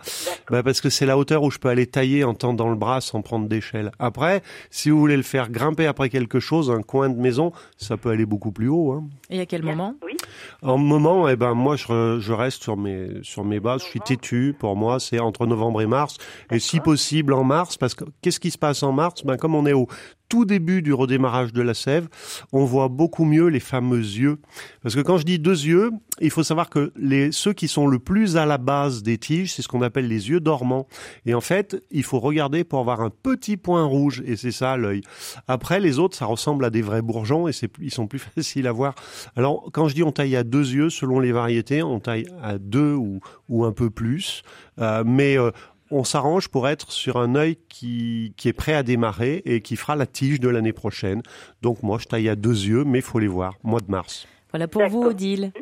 [0.51, 3.01] Ben, Parce que c'est la hauteur où je peux aller tailler en tendant le bras
[3.01, 3.93] sans prendre d'échelle.
[4.01, 7.97] Après, si vous voulez le faire grimper après quelque chose, un coin de maison, ça
[7.97, 8.91] peut aller beaucoup plus haut.
[8.91, 9.05] Hein.
[9.31, 9.95] Et à quel moment?
[10.05, 10.17] Oui.
[10.63, 13.83] En moment, eh ben, moi, je, je reste sur mes, sur mes bases.
[13.83, 14.55] Je suis têtu.
[14.59, 16.17] Pour moi, c'est entre novembre et mars.
[16.51, 19.23] Et si possible, en mars, parce que qu'est-ce qui se passe en mars?
[19.25, 19.89] Ben, Comme on est au
[20.29, 22.09] tout début du redémarrage de la sève,
[22.53, 24.39] on voit beaucoup mieux les fameux yeux.
[24.83, 27.87] Parce que quand je dis deux yeux, il faut savoir que les, ceux qui sont
[27.87, 30.87] le plus à la base des tiges, c'est ce qu'on appelle les yeux dormants.
[31.27, 34.77] Et en fait, il faut regarder pour avoir un petit point rouge, et c'est ça
[34.77, 35.03] l'œil.
[35.47, 38.67] Après, les autres, ça ressemble à des vrais bourgeons, et c'est, ils sont plus faciles
[38.67, 38.95] à voir.
[39.37, 42.59] Alors, quand je dis on taille à deux yeux, selon les variétés, on taille à
[42.59, 44.43] deux ou, ou un peu plus.
[44.81, 45.51] Euh, mais euh,
[45.91, 49.77] on s'arrange pour être sur un œil qui, qui est prêt à démarrer et qui
[49.77, 51.23] fera la tige de l'année prochaine.
[51.63, 54.27] Donc moi, je taille à deux yeux, mais il faut les voir, mois de mars.
[54.51, 55.53] Voilà pour vous, Odile.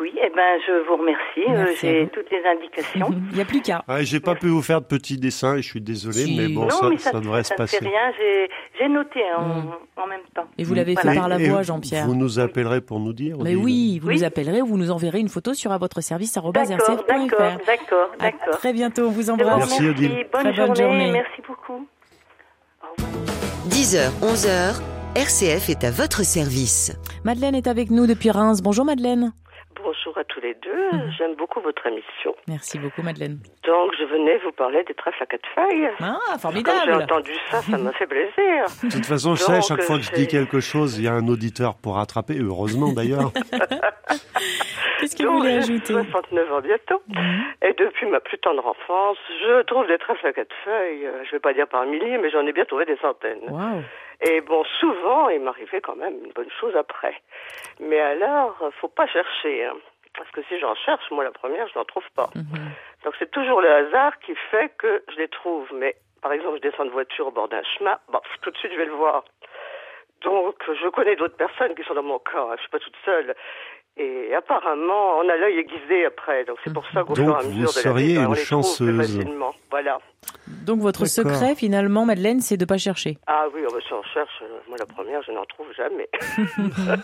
[0.00, 1.40] Oui, eh ben, je vous remercie.
[1.48, 3.08] Euh, Merci J'ai toutes les indications.
[3.30, 3.82] Il n'y a plus qu'à.
[3.88, 6.36] Ah, j'ai pas pu vous faire de petits dessins et je suis désolé, Si.
[6.36, 7.88] mais bon, non, ça, mais ça, ça, devrait se ça ne fait passer.
[7.90, 8.12] rien.
[8.16, 10.00] J'ai- noté hein, Mm.
[10.00, 10.46] en, même temps.
[10.56, 11.12] Et vous l'avez Voilà.
[11.12, 12.06] fait par la Et voix, Jean-Pierre.
[12.06, 14.14] Vous nous appellerez pour nous dire Mais oui, vous Oui.
[14.16, 18.56] nous appellerez ou vous nous enverrez une photo sur à votre service D'accord, d'accord, d'accord,
[18.58, 19.58] très bientôt, on vous embrasse.
[19.58, 19.88] Merci.
[19.88, 20.26] Odile.
[20.32, 20.80] Bonne, Très bonne journée.
[20.82, 21.10] journée.
[21.12, 21.86] Merci beaucoup.
[22.82, 23.12] Au revoir.
[23.66, 24.80] 10h, 11h,
[25.16, 26.96] RCF est à votre service.
[27.24, 28.62] Madeleine est avec nous depuis Reims.
[28.62, 29.32] Bonjour Madeleine.
[29.82, 30.92] Bonjour à tous les deux.
[30.92, 31.10] Mhm.
[31.16, 32.34] J'aime beaucoup votre émission.
[32.48, 33.38] Merci beaucoup Madeleine.
[33.64, 35.88] Donc, je venais vous parler des trèfles à quatre feuilles.
[36.00, 36.92] Ah, Quand j'ai formidable.
[37.04, 38.64] entendu ça, ça m'a fait plaisir.
[38.82, 41.12] De toute façon, je sais, chaque fois que je dis quelque chose, il y a
[41.12, 43.32] un auditeur pour rattraper, heureusement d'ailleurs.
[45.00, 47.02] Qu'est-ce que vous voulez j'ai ajouter 69 ans bientôt.
[47.08, 47.42] Mhm.
[47.62, 51.06] Et depuis ma plus tendre enfance, je trouve des trèfles à quatre feuilles.
[51.06, 53.38] euh, Je vais pas dire par milliers, mais j'en ai bien trouvé des centaines.
[53.48, 53.82] Waouh.
[54.20, 57.20] Et bon, souvent, il m'arrivait quand même une bonne chose après.
[57.80, 59.64] Mais alors, faut pas chercher.
[59.64, 59.76] hein.
[60.16, 62.28] Parce que si j'en cherche, moi, la première, je n'en trouve pas.
[62.34, 62.70] Mhm.
[63.04, 65.72] Donc c'est toujours le hasard qui fait que je les trouve.
[65.72, 68.72] Mais par exemple, je descends de voiture au bord d'un chemin, bon, tout de suite
[68.72, 69.22] je vais le voir.
[70.22, 72.96] Donc je connais d'autres personnes qui sont dans mon cas, hein, je suis pas toute
[73.04, 73.36] seule.
[74.00, 76.44] Et apparemment, on a l'œil aiguisé après.
[76.44, 78.14] Donc c'est pour ça qu'au Donc, fur et à vous mesure de la seriez vie,
[78.14, 78.96] une on les trouve plus chanceuse.
[78.96, 79.54] facilement.
[79.70, 79.98] Voilà.
[80.66, 81.32] Donc votre D'accord.
[81.34, 83.18] secret finalement Madeleine, c'est de pas chercher.
[83.26, 86.08] Ah oui, si on cherche, moi la première, je n'en trouve jamais.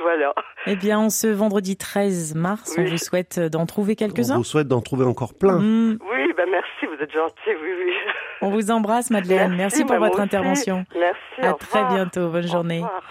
[0.00, 0.34] voilà.
[0.66, 4.36] Eh bien, en ce vendredi 13 mars, on vous souhaite d'en trouver On quelques-uns.
[4.38, 5.58] vous souhaite d'en trouver encore plein.
[5.58, 5.98] Mm.
[6.10, 7.92] Oui, ben merci, vous êtes gentil, oui, oui.
[8.40, 9.54] On vous embrasse Madeleine.
[9.56, 10.22] Merci, pour votre aussi.
[10.22, 10.84] intervention.
[10.98, 11.18] Merci.
[11.42, 11.94] À au très revoir.
[11.94, 12.28] bientôt.
[12.30, 12.76] Bonne Au journée.
[12.82, 13.02] revoir.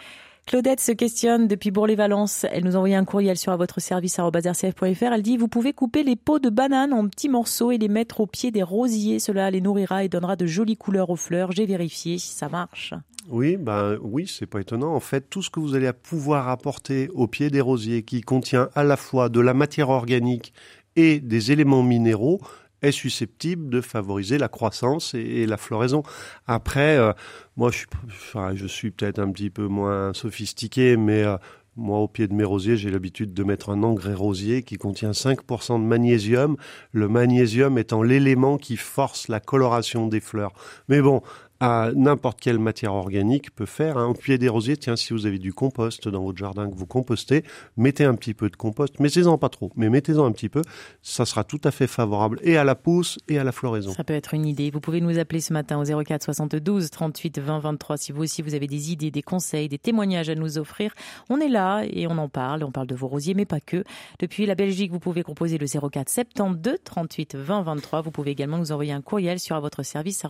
[0.47, 2.45] Claudette se questionne depuis Bourg-les-Valence.
[2.49, 4.17] Elle nous a un courriel sur à votre service.
[4.17, 8.21] Elle dit vous pouvez couper les peaux de bananes en petits morceaux et les mettre
[8.21, 9.19] au pied des rosiers.
[9.19, 11.51] Cela les nourrira et donnera de jolies couleurs aux fleurs.
[11.51, 12.93] J'ai vérifié, ça marche.
[13.29, 14.95] Oui, ben oui, c'est pas étonnant.
[14.95, 18.69] En fait, tout ce que vous allez pouvoir apporter au pied des rosiers, qui contient
[18.73, 20.53] à la fois de la matière organique
[20.95, 22.39] et des éléments minéraux,
[22.81, 26.03] est susceptible de favoriser la croissance et, la floraison.
[26.45, 27.13] Après, euh,
[27.55, 31.37] moi, je suis, enfin, je suis peut-être un petit peu moins sophistiqué, mais euh,
[31.77, 35.11] moi, au pied de mes rosiers, j'ai l'habitude de mettre un engrais rosier qui contient
[35.11, 36.57] 5% de magnésium,
[36.91, 40.53] le magnésium étant l'élément qui force la coloration des fleurs.
[40.89, 41.21] Mais bon,
[41.59, 43.97] à n'importe quelle matière organique peut faire.
[43.97, 46.85] Un pied des rosiers, tiens, si vous avez du compost dans votre jardin que vous
[46.85, 47.43] compostez,
[47.77, 50.61] mettez un petit peu de compost, mettez-en pas trop, mais mettez-en un petit peu,
[51.01, 53.91] ça sera tout à fait favorable et à la pousse et à la floraison.
[53.93, 54.69] Ça peut être une idée.
[54.69, 58.41] Vous pouvez nous appeler ce matin au 04 72 38 20 23 si vous aussi
[58.41, 60.93] vous avez des idées, des conseils, des témoignages à nous offrir.
[61.29, 63.83] On est là et on en parle, on parle de vos rosiers, mais pas que.
[64.19, 68.01] Depuis la Belgique, vous pouvez composer le 04 72 38 20 23.
[68.01, 70.25] Vous pouvez également nous envoyer un courriel sur à votre service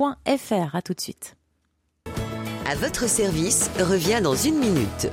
[0.00, 0.74] rcf.fr.
[0.74, 1.36] À tout de suite.
[2.68, 5.10] À votre service revient dans une minute.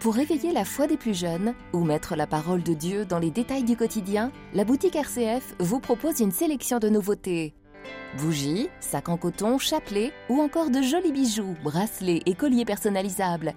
[0.00, 3.30] Pour réveiller la foi des plus jeunes ou mettre la parole de Dieu dans les
[3.30, 7.54] détails du quotidien, la boutique RCF vous propose une sélection de nouveautés.
[8.16, 13.54] Bougies, sacs en coton, chapelets ou encore de jolis bijoux, bracelets et colliers personnalisables.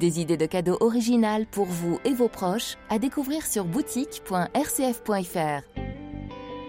[0.00, 5.91] Des idées de cadeaux originales pour vous et vos proches à découvrir sur boutique.rcf.fr.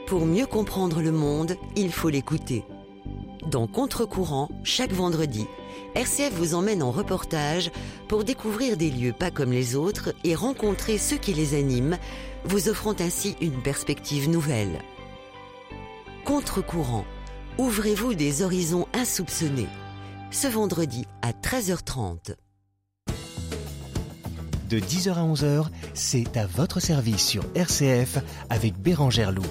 [0.08, 2.66] Pour mieux comprendre le monde, il faut l'écouter.
[3.50, 5.48] Dans Contre-courant, chaque vendredi,
[5.96, 7.72] RCF vous emmène en reportage
[8.10, 11.98] pour découvrir des lieux pas comme les autres et rencontrer ceux qui les animent,
[12.44, 14.82] vous offrant ainsi une perspective nouvelle.
[16.26, 17.06] Contre-courant,
[17.58, 19.70] ouvrez-vous des horizons insoupçonnés.
[20.32, 22.36] Ce vendredi à 13h30.
[24.70, 28.18] De 10h à 11h, c'est à votre service sur RCF
[28.50, 29.44] avec Bérangère Loup.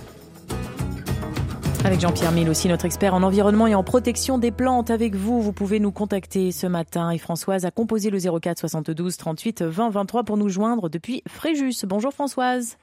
[1.85, 4.90] Avec Jean-Pierre Mille aussi, notre expert en environnement et en protection des plantes.
[4.90, 7.11] Avec vous, vous pouvez nous contacter ce matin.
[7.11, 11.85] Et Françoise a composé le 04 72 38 20 23 pour nous joindre depuis Fréjus.
[11.85, 12.79] Bonjour Françoise.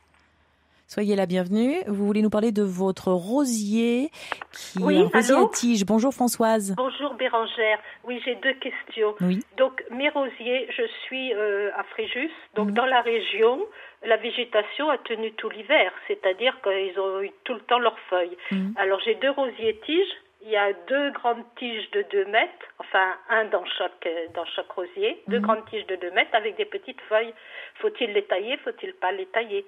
[0.90, 1.78] Soyez la bienvenue.
[1.88, 4.10] Vous voulez nous parler de votre rosier
[4.52, 5.86] qui Oui, est un rosier à tige.
[5.86, 6.74] Bonjour Françoise.
[6.76, 7.80] Bonjour Bérangère.
[8.04, 9.14] Oui, j'ai deux questions.
[9.22, 9.40] Oui.
[9.58, 12.32] Donc, mes rosiers, je suis euh, à Fréjus.
[12.56, 13.60] Donc, dans la région,
[14.04, 15.92] la végétation a tenu tout l'hiver.
[16.08, 18.38] C'est-à-dire qu'ils ont eu tout le temps leurs feuilles.
[18.78, 20.14] Alors, j'ai deux rosiers tiges.
[20.42, 24.72] Il y a deux grandes tiges de 2 mètres, enfin un dans chaque, dans chaque
[24.72, 27.34] rosier, deux grandes tiges de 2 mètres avec des petites feuilles.
[27.76, 28.56] Faut-il les tailler?
[28.64, 29.66] Faut-il pas les tailler?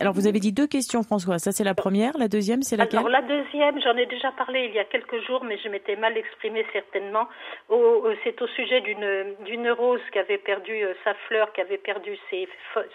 [0.00, 1.42] Alors vous avez dit deux questions Françoise.
[1.42, 2.16] Ça c'est la première.
[2.18, 3.00] La deuxième c'est laquelle?
[3.00, 5.96] Alors la deuxième, j'en ai déjà parlé il y a quelques jours, mais je m'étais
[5.96, 7.28] mal exprimée certainement.
[8.24, 12.16] C'est au sujet d'une d'une rose qui avait perdu euh, sa fleur, qui avait perdu
[12.30, 12.48] ses,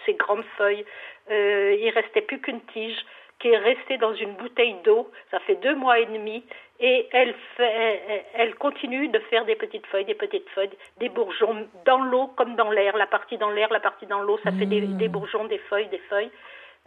[0.04, 0.84] ses grandes feuilles.
[1.30, 2.98] Euh, il restait plus qu'une tige
[3.38, 5.10] qui est restée dans une bouteille d'eau.
[5.30, 6.44] Ça fait deux mois et demi.
[6.78, 11.66] Et elle, fait, elle- continue de faire des petites feuilles, des petites feuilles, des bourgeons
[11.86, 12.96] dans l'eau comme dans l'air.
[12.96, 15.88] La partie dans l'air, la partie dans l'eau, ça fait des, des bourgeons, des feuilles,
[15.88, 16.30] des feuilles.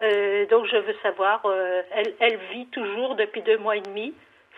[0.03, 4.13] Euh, donc je veux savoir, euh, elle, elle vit toujours depuis deux mois et demi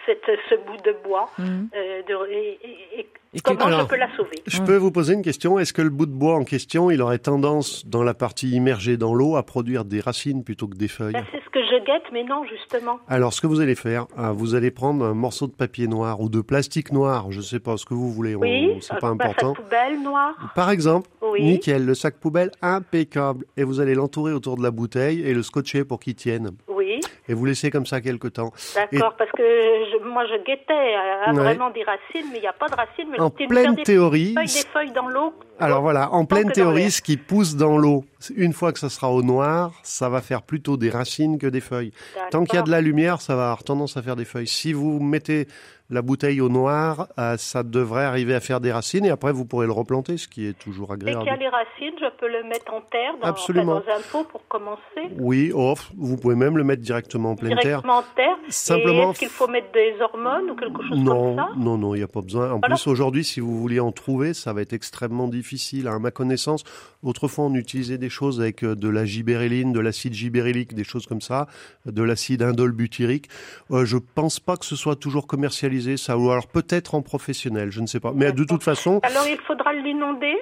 [0.06, 1.30] cette, ce bout de bois.
[1.76, 2.60] euh, de- et,
[3.00, 4.41] et- et comment Alors, je peux la sauver?
[4.46, 5.58] Je peux vous poser une question.
[5.58, 8.98] Est-ce que le bout de bois en question, il aurait tendance, dans la partie immergée
[8.98, 11.13] dans l'eau, à produire des racines plutôt que des feuilles?
[11.13, 13.00] Ben, C'est ce que je guette, mais non, justement.
[13.08, 16.20] Alors, ce que vous allez faire, euh, vous allez prendre un morceau de papier noir
[16.20, 19.08] ou de plastique noir, je sais pas ce que vous voulez, Oui, c'est euh, pas
[19.08, 19.54] important.
[19.56, 20.34] sac poubelle noir.
[20.56, 21.44] Par exemple, Oui.
[21.44, 25.44] nickel, le sac poubelle impeccable, et vous allez l'entourer autour de la bouteille et le
[25.44, 26.52] scotcher pour qu'il tienne.
[26.67, 28.52] Oui, Et vous laissez comme ça quelques temps.
[28.76, 31.39] d'accord, parce que je- moi je guettais à, à Ouais.
[31.39, 33.08] vraiment des racines, mais il n'y a pas de racines.
[33.10, 35.34] Mais En pleine des théorie, Feuilles, des feuilles dans l'eau.
[35.60, 38.03] Alors voilà, en pleine théorie, ce qui pousse dans l'eau,
[38.36, 41.62] une fois que ça sera au noir, ça va faire plutôt des racines que des
[41.62, 41.91] feuilles.
[42.31, 44.47] Tant qu'il y a de la lumière, ça va avoir tendance à faire des feuilles.
[44.47, 45.47] Si vous mettez
[45.91, 49.45] la bouteille au noir, euh, ça devrait arriver à faire des racines et après vous
[49.45, 51.39] pourrez le replanter, ce qui est toujours Dès qu'il y a agréable.
[51.41, 53.73] les racines, je peux le mettre en terre, dans, Absolument.
[53.75, 54.82] enfin, dans un pot pour commencer.
[55.19, 57.82] Oui, oh, vous pouvez même le mettre directement en pleine terre.
[57.82, 58.38] Directement en terre.
[58.49, 61.93] Simplement- est-ce qu'il faut mettre des hormones ou quelque chose Non, comme ça non, non,
[61.93, 62.51] il n'y a pas besoin.
[62.54, 62.75] En Voilà.
[62.75, 65.88] plus, aujourd'hui, si vous vouliez en trouver, ça va être extrêmement difficile.
[65.89, 66.63] À ma connaissance,
[67.04, 71.06] autrefois, on utilisait des choses avec euh, de la gibéréline, de l'acide gibérélique, des choses
[71.06, 71.47] comme ça,
[71.86, 73.27] de l'acide indolbutyrique.
[73.71, 77.72] Euh, je pense pas que ce soit toujours commercialisé, ça, ou alors peut-être en professionnel,
[77.72, 78.13] je ne sais pas.
[78.15, 80.36] Mais de toute façon, Alors il faudra l'inonder?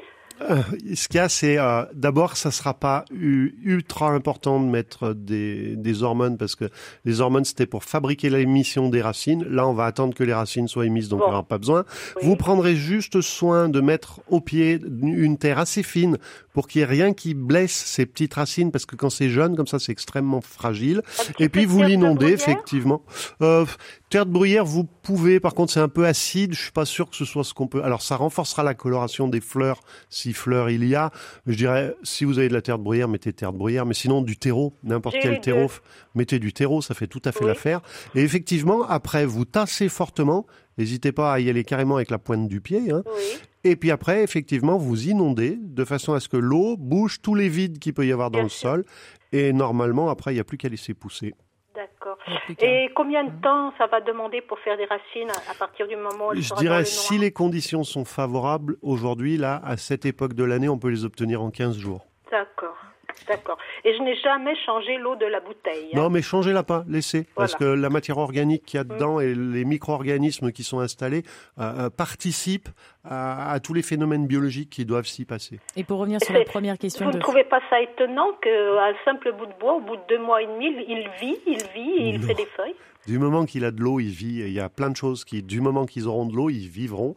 [0.50, 0.62] Euh,
[0.96, 5.76] ce qu'il y a, c'est euh, d'abord, ça sera pas ultra important de mettre des,
[5.76, 6.70] des hormones parce que
[7.04, 9.44] les hormones c'était pour fabriquer l'émission des racines.
[9.44, 11.26] Là, on va attendre que les racines soient émises, donc Bon.
[11.26, 11.84] il n'y aura pas besoin.
[12.22, 16.18] Vous prendrez juste soin de mettre au pied une terre assez fine
[16.54, 19.58] pour qu'il n'y ait rien qui blesse ces petites racines parce que quand c'est jeune,
[19.58, 21.02] comme ça, c'est extrêmement fragile.
[21.40, 23.02] Et puis vous l'inondez effectivement.
[23.42, 23.66] Euh,
[24.10, 25.40] terre de bruyère, vous pouvez.
[25.40, 26.54] Par contre, c'est un peu acide.
[26.54, 27.84] Je suis pas sûr que ce soit ce qu'on peut.
[27.84, 31.10] Alors, ça renforcera la coloration des fleurs si fleurs il y a.
[31.48, 33.88] Je dirais, si vous avez de la terre de bruyère, mettez terre de bruyère.
[33.88, 35.74] Mais sinon, du terreau, n'importe quel terreau, deux.
[36.14, 37.48] mettez du terreau, ça fait tout à fait Oui.
[37.48, 37.82] l'affaire.
[38.14, 40.46] Et effectivement, après, vous tassez fortement.
[40.78, 42.92] N'hésitez pas à y aller carrément avec la pointe du pied.
[42.92, 43.02] Hein.
[43.08, 43.40] Oui.
[43.64, 47.50] Et puis après, effectivement, vous inondez de façon à ce que l'eau bouge tous les
[47.50, 48.86] vides qu'il peut y avoir dans le sol.
[49.34, 51.34] Et normalement, après, il n'y a plus qu'à laisser pousser.
[51.80, 52.18] D'accord.
[52.60, 56.30] Et combien de temps ça va demander pour faire des racines à partir du moment
[56.30, 60.44] où Je dirais, le si les conditions sont favorables, aujourd'hui, là, à cette époque de
[60.44, 62.06] l'année, on peut les obtenir en 15 jours.
[62.30, 62.76] D'accord.
[63.28, 63.58] D'accord.
[63.86, 65.90] Et je n'ai jamais changé l'eau de la bouteille.
[65.94, 65.98] hein.
[66.02, 67.28] Non, mais changez-la pas, laissez.
[67.36, 67.64] Parce que.
[67.76, 67.82] Mm.
[67.82, 71.24] la matière organique qu'il y a dedans et les micro-organismes qui sont installés
[71.60, 72.70] euh, euh, participent
[73.04, 75.60] à, à tous les phénomènes biologiques qui doivent s'y passer.
[75.76, 77.18] Et pour revenir sur la première question Vous de...
[77.18, 80.42] ne trouvez pas ça étonnant qu'un simple bout de bois, au bout de deux mois
[80.42, 82.28] et demi, il vit, il vit et il Non.
[82.28, 82.76] fait des feuilles?
[83.08, 84.42] Du moment qu'il a de l'eau, il vit.
[84.42, 86.68] Et il y a plein de choses qui, du moment qu'ils auront de l'eau, ils
[86.68, 87.16] vivront.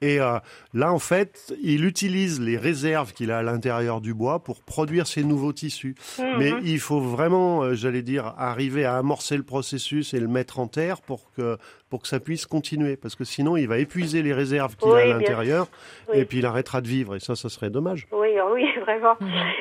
[0.00, 0.38] Et euh,
[0.72, 5.06] là, en fait, il utilise les réserves qu'il a à l'intérieur du bois pour produire
[5.06, 5.94] ses nouveaux tissus.
[6.18, 6.24] Mhm.
[6.38, 10.58] Mais il faut vraiment, euh, j'allais dire, arriver à amorcer le processus et le mettre
[10.58, 11.58] en terre pour que
[11.94, 12.96] pour que ça puisse continuer.
[12.96, 15.68] Parce que sinon, il va épuiser les réserves qu'il Oui, a à l'intérieur
[16.12, 16.18] Oui.
[16.18, 17.14] et puis il arrêtera de vivre.
[17.14, 18.08] Et ça, ça serait dommage.
[18.10, 19.14] Oui, oui, vraiment.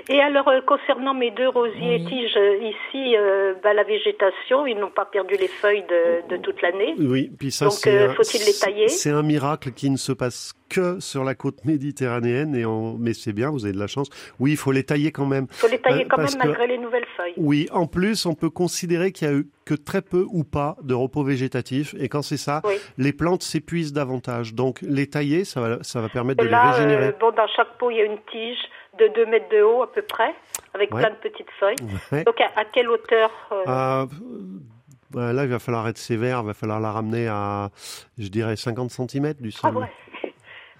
[0.10, 4.76] Et alors, euh, concernant mes deux rosiers tiges, euh, ici, euh, bah, la végétation, ils
[4.80, 6.96] n'ont pas perdu les feuilles de, de toute l'année.
[6.98, 8.88] Oui, puis ça, Donc, c'est euh, un- faut-il les tailler?
[8.88, 12.56] C'est un miracle qui ne se passe que sur la côte méditerranéenne.
[12.56, 12.98] Et on...
[12.98, 14.10] Mais c'est bien, vous avez de la chance.
[14.40, 15.48] Oui, il faut les tailler quand même.
[15.50, 17.34] Il faut les tailler Euh, quand parce même que- malgré les nouvelles feuilles.
[17.38, 20.76] Oui, en plus, on peut considérer qu'il y a eu que très peu ou pas
[20.84, 21.96] de repos végétatif.
[21.98, 22.74] Et quand c'est ça, Oui.
[22.98, 24.54] les plantes s'épuisent davantage.
[24.54, 27.08] Donc, les tailler, ça va, ça va permettre de là, les régénérer.
[27.08, 28.58] euh, bon, dans chaque pot, il y a une tige
[29.00, 30.34] de 2 mètres de haut à peu près,
[30.74, 31.02] avec Ouais.
[31.02, 31.76] plein de petites feuilles.
[32.12, 32.24] Ouais.
[32.26, 34.06] Donc, à, à quelle hauteur euh, Ah,
[35.16, 37.70] euh, là, il va falloir être sévère, il va falloir la ramener à,
[38.18, 39.78] je dirais, 50 cm du Ah sol.
[39.78, 39.92] ouais.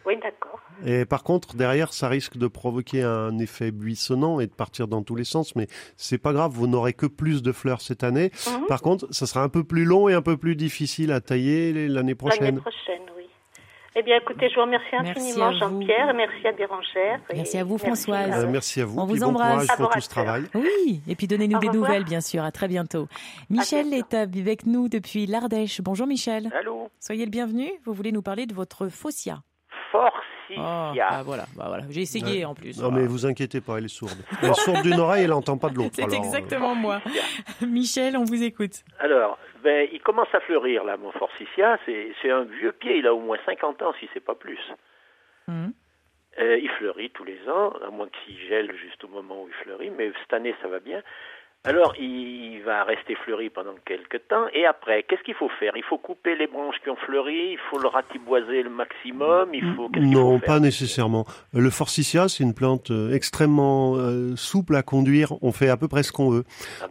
[0.06, 0.60] Oui, d'accord.
[0.86, 5.02] Et par contre, derrière, ça risque de provoquer un effet buissonnant et de partir dans
[5.02, 5.56] tous les sens.
[5.56, 8.32] Mais c'est pas grave, vous n'aurez que plus de fleurs cette année.
[8.48, 8.66] Mhm.
[8.68, 11.72] Par contre, ça sera un peu plus long et un peu plus difficile à tailler
[11.74, 12.60] l'année L'année prochaine.
[12.60, 13.24] prochaine, oui.
[13.96, 15.60] Eh bien, écoutez, je vous remercie Merci infiniment, à vous.
[15.60, 17.20] Jean-Pierre, et merci à Bérangère.
[17.34, 18.44] Merci à vous, merci Françoise.
[18.44, 19.00] Euh, merci à vous.
[19.00, 19.62] On puis vous bon embrasse.
[19.68, 20.44] courage pour tout ce travail.
[20.56, 21.88] Oui, et puis donnez-nous des revoir.
[21.90, 22.44] nouvelles, bien sûr.
[22.44, 23.08] À très bientôt.
[23.52, 25.80] Michel est avec nous depuis l'Ardèche.
[25.82, 26.52] Bonjour Michel.
[26.60, 27.70] Allô Soyez le bienvenu.
[27.86, 29.44] Vous voulez nous parler de votre faucia.
[29.94, 30.58] Forcia.
[30.58, 31.84] Oh, bah voilà, bah voilà.
[31.92, 32.46] J'ai essayé Ouais.
[32.46, 32.82] en plus.
[32.82, 34.18] Non, mais vous inquiétez pas, elle est sourde.
[34.42, 35.92] Elle est sourde d'une oreille, elle n'entend pas de l'autre.
[35.94, 37.00] C'est euh, exactement moi.
[37.62, 38.84] Michel, on vous écoute.
[39.00, 41.78] Alors, ben, il commence à fleurir, là, mon forsythia.
[41.86, 44.60] C'est un vieux pied, il a au moins 50 ans, si c'est pas plus.
[45.48, 45.74] Mhm.
[46.40, 49.54] Euh, il fleurit tous les ans, à moins qu'il gèle juste au moment où il
[49.64, 51.02] fleurit, mais cette année, ça va bien.
[51.66, 55.72] Alors, il va rester fleuri pendant quelques temps, et après, qu'est-ce qu'il faut faire?
[55.78, 59.64] Il faut couper les branches qui ont fleuri, il faut le ratiboiser le maximum, il
[59.74, 59.90] faut...
[59.98, 61.26] Non, faut pas nécessairement.
[61.54, 65.36] Le forsythia, c'est une plante euh, extrêmement euh, souple à conduire.
[65.42, 66.44] On fait à peu près ce qu'on veut.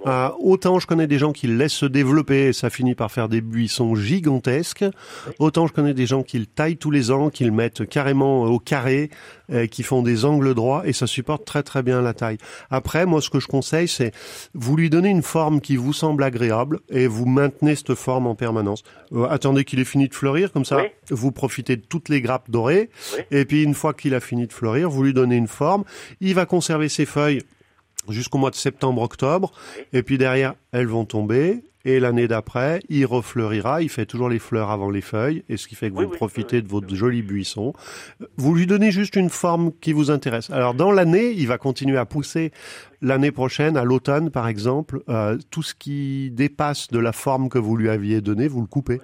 [0.06, 2.94] Ah Euh, autant je connais des gens qui le laissent se développer et ça finit
[2.94, 4.86] par faire des buissons gigantesques.
[5.38, 8.44] Autant je connais des gens qui le taillent tous les ans, qui le mettent carrément
[8.44, 9.10] au carré,
[9.52, 12.38] euh, qui font des angles droits et ça supporte très très bien la taille.
[12.70, 14.12] Après, moi, ce que je conseille, c'est
[14.62, 18.34] vous lui donnez une forme qui vous semble agréable et vous maintenez cette forme en
[18.36, 18.84] permanence.
[19.12, 20.84] Euh, attendez qu'il ait fini de fleurir, comme ça, Oui.
[21.10, 22.88] vous profitez de toutes les grappes dorées.
[23.16, 23.24] Oui.
[23.32, 25.82] Et puis une fois qu'il a fini de fleurir, vous lui donnez une forme.
[26.20, 27.42] Il va conserver ses feuilles
[28.08, 29.52] jusqu'au mois de septembre-octobre.
[29.92, 31.64] Et puis derrière, elles vont tomber.
[31.84, 33.82] Et l'année d'après, il refleurira.
[33.82, 35.42] Il fait toujours les fleurs avant les feuilles.
[35.48, 37.72] Et ce qui fait que Oui, vous oui, profitez de votre joli buisson.
[38.36, 40.50] Vous lui donnez juste une forme qui vous intéresse.
[40.50, 42.52] Alors dans l'année, il va continuer à pousser
[43.00, 45.02] l'année prochaine, à l'automne par exemple.
[45.08, 48.66] euh, tout ce qui dépasse de la forme que vous lui aviez donnée, vous le
[48.66, 49.00] coupez.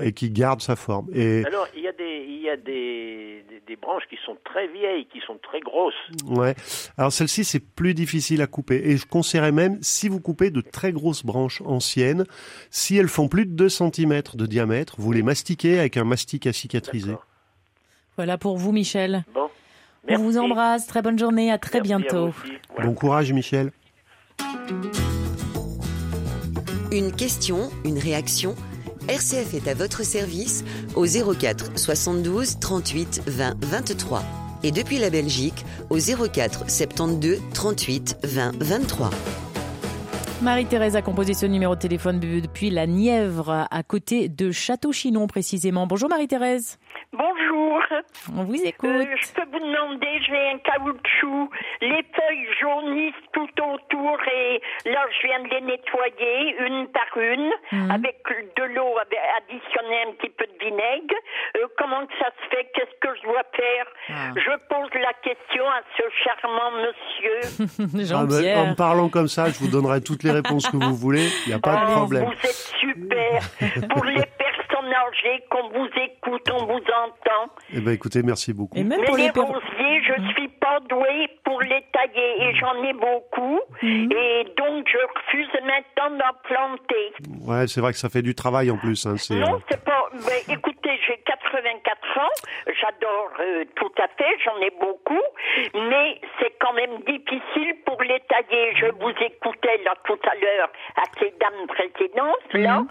[0.00, 1.08] Et qui garde sa forme.
[1.14, 4.36] Et Alors, il y a, des, il y a des, des, des branches qui sont
[4.42, 5.92] très vieilles, qui sont très grosses.
[6.26, 6.54] Ouais.
[6.96, 8.80] Alors celle-ci, c'est plus difficile à couper.
[8.90, 12.24] Et je conseillerais même, si vous coupez de très grosses branches anciennes,
[12.70, 16.46] si elles font plus de 2 cm de diamètre, vous les mastiquez avec un mastic
[16.46, 17.14] à cicatriser.
[18.16, 19.24] Voilà pour vous, Michel.
[19.34, 19.48] Bon.
[20.08, 20.86] On vous embrasse.
[20.86, 21.52] Très bonne journée.
[21.52, 22.30] À très bientôt.
[22.82, 23.72] Bon courage, Michel.
[26.90, 28.54] Une question, une réaction
[29.08, 34.22] RCF est à votre service au 04 72 38 20 23
[34.62, 39.10] et depuis la Belgique au 04 72 38 20 23.
[40.40, 45.86] Marie-Thérèse a composé ce numéro de téléphone depuis la Nièvre, à côté de Château-Chinon précisément.
[45.88, 46.78] Bonjour Marie-Thérèse.
[48.36, 48.88] On vous écoute.
[48.90, 51.50] Euh, je peux vous demander, j'ai un caoutchouc,
[51.80, 57.50] les feuilles jaunissent tout autour et là je viens de les nettoyer une par une
[57.72, 57.90] Mhm.
[57.90, 58.16] avec
[58.56, 61.14] de l'eau additionnée un petit peu de vinaigre.
[61.56, 62.70] Euh, comment ça se fait?
[62.74, 63.86] Qu'est-ce que je dois faire?
[64.08, 64.12] Ah.
[64.36, 68.12] Je pose la question à ce charmant monsieur.
[68.14, 70.94] Ah ben, en me parlant comme ça, je vous donnerai toutes les réponses que vous
[70.94, 71.28] voulez.
[71.46, 72.24] Il n'y a pas de Oh, problème.
[72.24, 73.40] Vous êtes super.
[73.90, 74.14] Pour les
[75.50, 77.52] qu'on vous écoute, on vous entend.
[77.74, 78.76] Eh ben, écoutez, merci beaucoup.
[78.78, 82.42] Et même Mais pour les les per- rosiers, je suis pas douée pour les tailler
[82.42, 83.60] et j'en ai beaucoup.
[83.82, 87.12] Et donc, je refuse maintenant d'en planter.
[87.46, 89.06] Ouais, c'est vrai que ça fait du travail en plus.
[89.06, 90.08] Hein, Non, euh, c'est pas.
[90.26, 92.28] Mais écoutez, j'ai 84 ans.
[92.80, 94.36] J'adore euh, tout à fait.
[94.44, 95.20] J'en ai beaucoup.
[95.74, 98.74] Mais c'est quand même difficile pour les tailler.
[98.76, 102.52] Je vous écoutais là tout à l'heure à ces dames précédentes.
[102.54, 102.82] Là,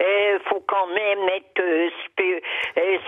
[0.00, 1.55] il faut quand même être euh, euh,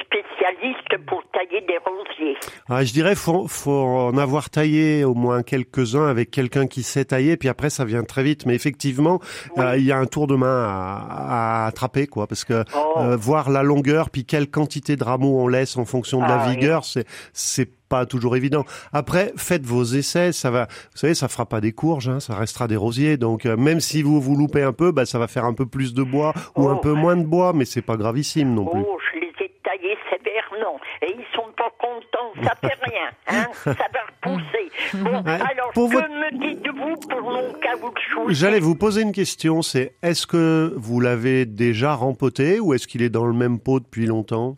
[0.02, 2.36] spécialiste pour tailler des rosiers.
[2.68, 7.04] ah, je dirais faut faut en avoir taillé au moins quelques-uns avec quelqu'un qui sait
[7.04, 8.46] tailler, puis après ça vient très vite.
[8.46, 9.20] Mais effectivement,
[9.58, 12.94] euh, il y a un tour de main à, à attraper, quoi, parce que Oh.
[12.98, 16.40] euh, voir la longueur, puis quelle quantité de rameaux on laisse en fonction de la
[16.42, 16.56] Ah oui.
[16.56, 18.64] vigueur, c'est c'est pas toujours évident.
[18.92, 20.66] Après, faites vos essais, ça va.
[20.92, 23.16] Vous savez, ça fera pas des courges, hein, ça restera des rosiers.
[23.16, 25.66] Donc euh, même si vous vous loupez un peu, bah ça va faire un peu
[25.66, 28.80] plus de bois ou un peu moins de bois, mais c'est pas gravissime non plus.
[28.86, 30.78] Oh, je les ai taillés sévèrement.
[31.02, 32.44] Et ils sont pas contents.
[32.44, 33.08] Ça fait rien.
[33.28, 34.44] Hein ça va repousser.
[34.94, 39.12] Bon, Ouais, alors, pour que votre- me dites-vous pour mon caoutchouc J'allais vous poser une
[39.12, 43.58] question, c'est est-ce que vous l'avez déjà rempoté ou est-ce qu'il est dans le même
[43.58, 44.56] pot depuis longtemps?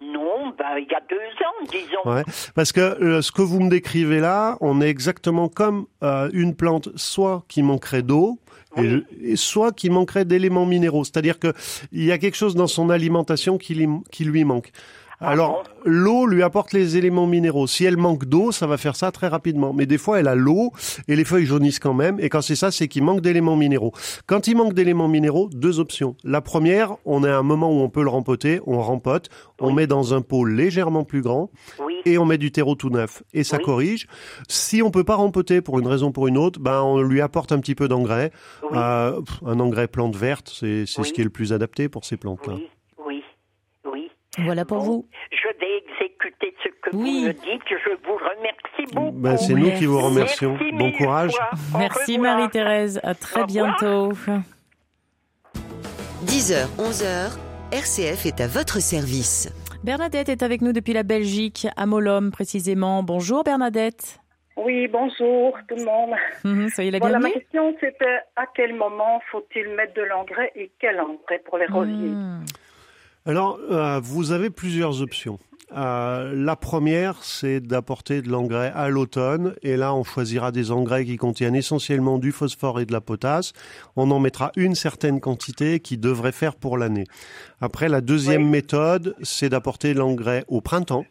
[0.00, 1.21] Non, ben, il y a deux
[1.70, 2.10] disons.
[2.14, 2.22] Ouais,
[2.54, 6.54] parce que euh, ce que vous me décrivez là, on est exactement comme euh, une
[6.54, 8.38] plante, soit qui manquerait d'eau,
[8.76, 11.04] et, je- et soit qui manquerait d'éléments minéraux.
[11.04, 11.52] C'est-à-dire que
[11.92, 13.74] il y a quelque chose dans son alimentation qui
[14.24, 14.70] lui manque.
[15.24, 17.68] Alors, l'eau lui apporte les éléments minéraux.
[17.68, 19.72] Si elle manque d'eau, ça va faire ça très rapidement.
[19.72, 20.72] Mais des fois, elle a l'eau
[21.06, 22.18] et les feuilles jaunissent quand même.
[22.18, 23.92] Et quand c'est ça, c'est qu'il manque d'éléments minéraux.
[24.26, 26.16] Quand il manque d'éléments minéraux, deux options.
[26.24, 28.60] La première, on est à un moment où on peut le rempoter.
[28.66, 29.28] On rempote.
[29.60, 31.50] On met dans un pot légèrement plus grand.
[32.04, 33.22] Et on met du terreau tout neuf.
[33.32, 34.08] Et ça corrige.
[34.48, 37.20] Si on peut pas rempoter pour une raison ou pour une autre, ben, on lui
[37.20, 38.32] apporte un petit peu d'engrais.
[38.72, 42.16] Euh, un engrais plante verte, c'est c'est ce qui est le plus adapté pour ces
[42.16, 42.54] plantes-là.
[42.54, 42.81] Oui, oui.
[44.38, 45.06] Voilà pour vous.
[45.30, 47.62] Je vais exécuter ce que vous me dites.
[47.68, 49.12] Je vous remercie beaucoup.
[49.18, 50.56] Ben, c'est nous qui vous remercions.
[50.58, 51.32] Merci Bon courage.
[51.32, 51.78] fois.
[51.78, 52.18] Merci.
[52.18, 53.00] Marie-Thérèse.
[53.02, 54.12] À très bientôt.
[56.24, 57.36] 10h, 11h,
[57.72, 59.52] RCF est à votre service.
[59.84, 63.02] Bernadette est avec nous depuis la Belgique, à Molhomme précisément.
[63.02, 64.18] Bonjour Bernadette.
[64.56, 66.14] Oui, bonjour tout le monde.
[66.44, 67.40] Mhm, soyez la voilà, ma bienvenue.
[67.42, 71.92] question c'était à quel moment faut-il mettre de l'engrais et quel engrais pour les rosiers
[71.92, 72.44] Hmm.
[73.24, 75.38] Alors, euh, vous avez plusieurs options.
[75.76, 79.54] Euh, la première, c'est d'apporter de l'engrais à l'automne.
[79.62, 83.52] Et là, on choisira des engrais qui contiennent essentiellement du phosphore et de la potasse.
[83.94, 87.04] On en mettra une certaine quantité qui devrait faire pour l'année.
[87.60, 91.06] Après, la deuxième méthode, c'est d'apporter de l'engrais au printemps.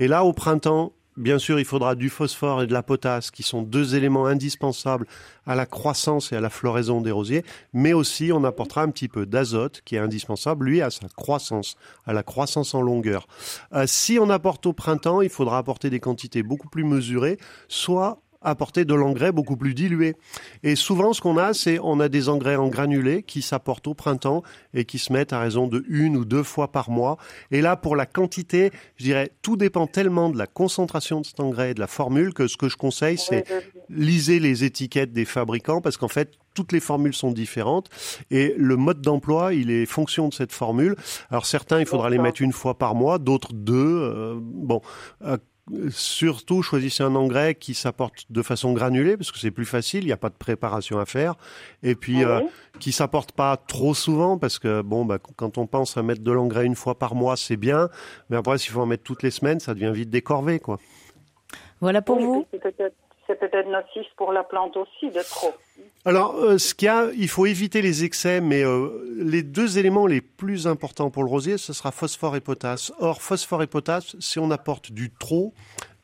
[0.00, 3.44] Et là, au printemps, Bien sûr, il faudra du phosphore et de la potasse, qui
[3.44, 5.06] sont deux éléments indispensables
[5.46, 9.06] à la croissance et à la floraison des rosiers, mais aussi on apportera un petit
[9.06, 13.28] peu d'azote, qui est indispensable, lui, à sa croissance, à la croissance en longueur.
[13.74, 17.38] Euh, si on apporte au printemps, il faudra apporter des quantités beaucoup plus mesurées,
[17.68, 20.14] soit apporter de l'engrais beaucoup plus dilué.
[20.62, 23.94] Et souvent, ce qu'on a, c'est on a des engrais en granulés qui s'apportent au
[23.94, 24.42] printemps
[24.72, 27.16] et qui se mettent à raison de une ou deux fois par mois.
[27.50, 31.40] Et là, pour la quantité, je dirais, tout dépend tellement de la concentration de cet
[31.40, 33.44] engrais et de la formule que ce que je conseille, c'est
[33.90, 37.90] lisez les étiquettes des fabricants parce qu'en fait, toutes les formules sont différentes
[38.30, 40.96] et le mode d'emploi, il est fonction de cette formule.
[41.30, 43.74] Alors certains, il faudra les mettre une fois par mois, d'autres deux.
[43.74, 44.80] Euh, bon.
[45.22, 45.36] Euh,
[45.88, 50.06] Surtout, choisissez un engrais qui s'apporte de façon granulée, parce que c'est plus facile, il
[50.06, 51.36] n'y a pas de préparation à faire.
[51.82, 52.40] Et puis, euh,
[52.80, 56.32] qui s'apporte pas trop souvent, parce que bon, bah, quand on pense à mettre de
[56.32, 57.88] l'engrais une fois par mois, c'est bien.
[58.28, 60.78] Mais après, s'il faut en mettre toutes les semaines, ça devient vite décorvé, quoi.
[61.80, 62.46] Voilà pour Oui, vous.
[62.50, 62.96] C'est peut-être
[63.26, 65.54] c'est peut-être nocif pour la plante aussi de trop.
[66.06, 69.78] Alors, euh, ce qu'il y a, il faut éviter les excès, mais euh, les deux
[69.78, 72.92] éléments les plus importants pour le rosier, ce sera phosphore et potasse.
[72.98, 75.54] Or, phosphore et potasse, si on apporte du trop,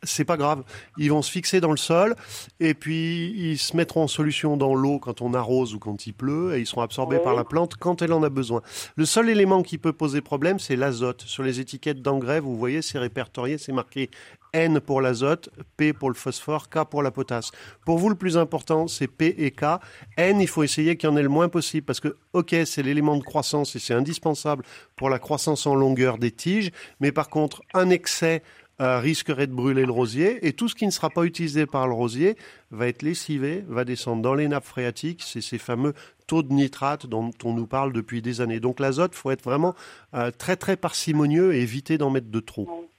[0.03, 0.63] c'est pas grave.
[0.99, 2.17] Ils vont se fixer dans le sol
[2.59, 6.13] et puis ils se mettront en solution dans l'eau quand on arrose ou quand il
[6.13, 8.63] pleut et ils seront absorbés par la plante quand elle en a besoin.
[8.97, 11.23] Le seul élément qui peut poser problème, c'est l'azote.
[11.23, 14.11] Sur les étiquettes d'engrais, vous voyez, c'est répertorié, c'est marqué
[14.53, 17.53] N pour l'azote, P pour le phosphore, K pour la potasse.
[17.85, 19.79] Pour vous, le plus important, c'est P et K.
[20.17, 22.83] N, il faut essayer qu'il y en ait le moins possible parce que, ok, c'est
[22.83, 24.65] l'élément de croissance et c'est indispensable
[24.97, 28.43] pour la croissance en longueur des tiges, mais par contre, un excès
[28.81, 31.87] euh, risquerait de brûler le rosier et tout ce qui ne sera pas utilisé par
[31.87, 32.37] le rosier
[32.71, 35.23] va être lessivé, va descendre dans les nappes phréatiques.
[35.25, 35.95] C'est ces fameux
[36.27, 38.61] taux de nitrate dont on nous parle depuis des années.
[38.61, 39.75] Donc l'azote, faut être vraiment
[40.15, 42.90] euh, très très parcimonieux et éviter d'en mettre de trop.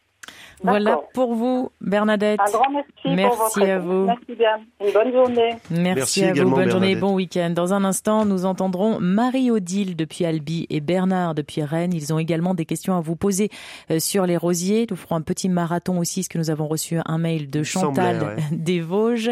[0.63, 2.39] Voilà pour vous, Bernadette.
[2.39, 4.05] Un grand merci, pour Merci votre à vous.
[4.05, 4.59] Merci bien.
[4.85, 5.55] Une bonne journée.
[5.69, 6.51] Merci, Merci à vous.
[6.51, 7.49] Bonne journée et bon week-end.
[7.49, 11.93] Dans un instant, nous entendrons Marie-Odile depuis Albi et Bernard depuis Rennes.
[11.93, 13.49] Ils ont également des questions à vous poser
[13.89, 14.85] euh, sur les rosiers.
[14.89, 18.19] Nous ferons un petit marathon aussi, parce que nous avons reçu un mail de Chantal
[18.19, 18.43] semblait, ouais.
[18.51, 19.31] des Vosges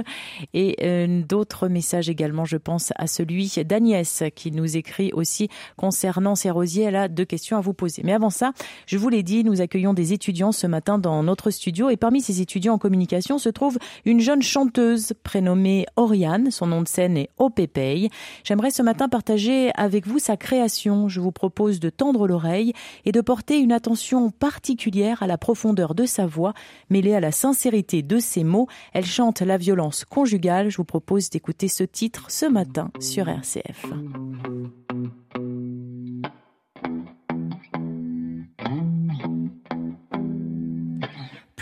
[0.54, 2.46] et euh, d'autres messages également.
[2.46, 6.86] Je pense à celui d'Agnès qui nous écrit aussi concernant ces rosiers.
[6.86, 8.02] Elle a deux questions à vous poser.
[8.04, 8.52] Mais avant ça,
[8.88, 12.22] je vous l'ai dit, nous accueillons des étudiants ce matin dans notre studio et parmi
[12.22, 16.52] ces étudiants en communication se trouve une jeune chanteuse prénommée Oriane.
[16.52, 18.10] Son nom de scène est Opépey.
[18.44, 21.10] J'aimerais ce matin partager avec vous sa création.
[21.10, 22.74] Je vous propose de tendre l'oreille
[23.06, 26.54] et de porter une attention particulière à la profondeur de sa voix
[26.90, 28.68] mêlée à la sincérité de ses mots.
[28.94, 30.70] Elle chante la violence conjugale.
[30.70, 33.86] Je vous propose d'écouter ce titre ce matin sur RCF.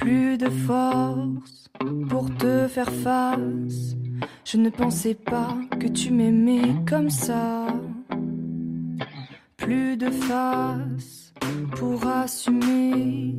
[0.07, 1.67] Plus de force
[2.07, 3.97] pour te faire face.
[4.45, 7.67] Je ne pensais pas que tu m'aimais comme ça.
[9.57, 11.33] Plus de face
[11.75, 13.35] pour assumer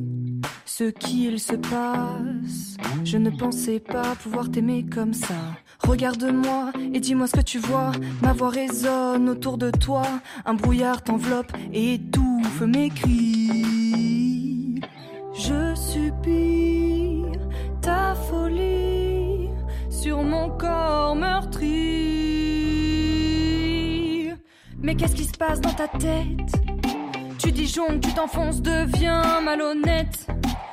[0.63, 2.77] ce qu'il se passe.
[3.03, 5.41] Je ne pensais pas pouvoir t'aimer comme ça.
[5.79, 7.93] Regarde-moi et dis-moi ce que tu vois.
[8.21, 10.03] Ma voix résonne autour de toi.
[10.45, 14.79] Un brouillard t'enveloppe et étouffe mes cris.
[15.33, 15.73] Je
[17.81, 19.49] ta folie
[19.89, 21.67] sur mon corps meurtri.
[24.81, 26.51] Mais qu'est-ce qui se passe dans ta tête?
[27.37, 30.27] Tu disjonctes, tu t'enfonces, deviens malhonnête.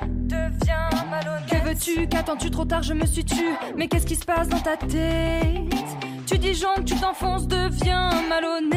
[0.05, 1.49] Deviens malhonnête.
[1.49, 2.07] Que veux-tu?
[2.07, 2.83] Qu'attends-tu trop tard?
[2.83, 3.55] Je me suis tue.
[3.75, 5.75] Mais qu'est-ce qui se passe dans ta tête?
[6.25, 8.67] Tu disjonctes, tu t'enfonces, deviens malhonnête.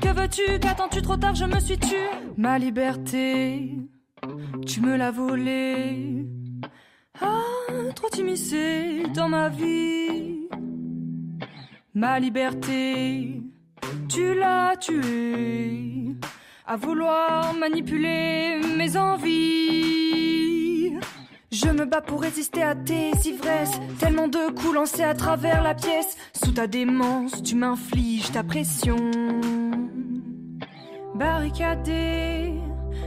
[0.00, 0.58] Que veux-tu?
[0.60, 1.34] Qu'attends-tu trop tard?
[1.34, 1.96] Je me suis tue.
[2.36, 3.74] Ma liberté,
[4.66, 6.26] tu me l'as volée.
[7.20, 7.42] Ah,
[7.94, 10.48] trop t'immiscer dans ma vie.
[11.94, 13.42] Ma liberté,
[14.08, 16.16] tu l'as tuée.
[16.66, 19.98] À vouloir manipuler mes envies.
[21.50, 23.80] Je me bats pour résister à tes ivresses.
[23.98, 26.16] Tellement de coups lancés à travers la pièce.
[26.34, 28.96] Sous ta démence, tu m'infliges ta pression.
[31.14, 32.52] Barricadé,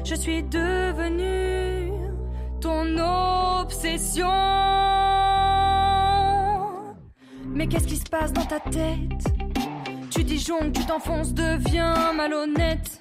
[0.04, 1.92] je suis devenue
[2.60, 2.98] ton
[3.62, 4.28] obsession.
[7.54, 9.24] Mais qu'est-ce qui se passe dans ta tête?
[10.10, 13.00] Tu disjonctes, tu t'enfonces, deviens malhonnête.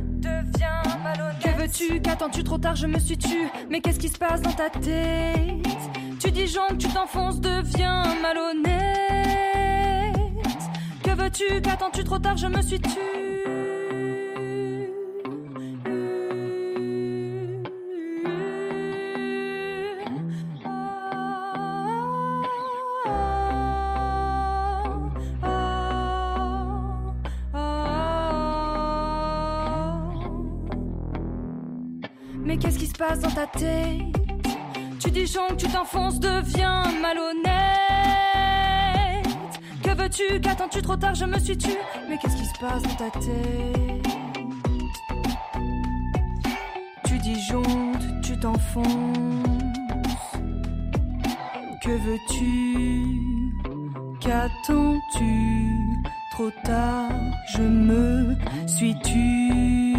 [0.00, 1.42] Deviens malhonnête.
[1.42, 2.00] Que veux-tu?
[2.00, 2.76] Qu'attends-tu trop tard?
[2.76, 3.48] Je me suis tue.
[3.70, 5.34] Mais qu'est-ce qui se passe dans ta tête?
[6.18, 8.70] Tu disjonctes, tu t'enfonces, deviens malhonnête.
[11.02, 11.62] Que veux-tu?
[11.62, 12.36] Qu'attends-tu trop tard?
[12.36, 13.59] Je me suis tue.
[33.30, 34.00] Dans ta tête
[35.00, 37.50] Tu disjonctes, tu t'enfonces, deviens malhonnête.
[39.82, 41.70] Que veux-tu Qu'attends-tu trop tard Je me suis tue.
[42.08, 44.06] Mais qu'est-ce qui se passe dans ta tête?
[47.04, 48.86] Tu disjonctes, tu t'enfonces.
[51.82, 52.76] Que veux-tu
[54.20, 55.74] Qu'attends-tu
[56.32, 57.10] Trop tard,
[57.52, 59.89] je me suis tue.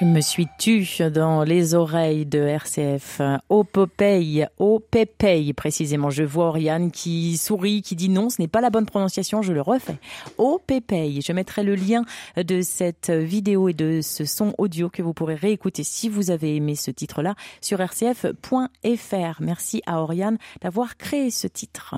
[0.00, 3.20] Je me suis tue dans les oreilles de RCF.
[3.50, 6.08] Au Popeye, au Pépeye précisément.
[6.08, 9.52] Je vois Oriane qui sourit, qui dit non, ce n'est pas la bonne prononciation, je
[9.52, 9.98] le refais.
[10.38, 11.20] Au Pépeye.
[11.20, 12.06] Je mettrai le lien
[12.38, 16.56] de cette vidéo et de ce son audio que vous pourrez réécouter si vous avez
[16.56, 19.42] aimé ce titre-là sur rcf.fr.
[19.42, 21.96] Merci à Oriane d'avoir créé ce titre.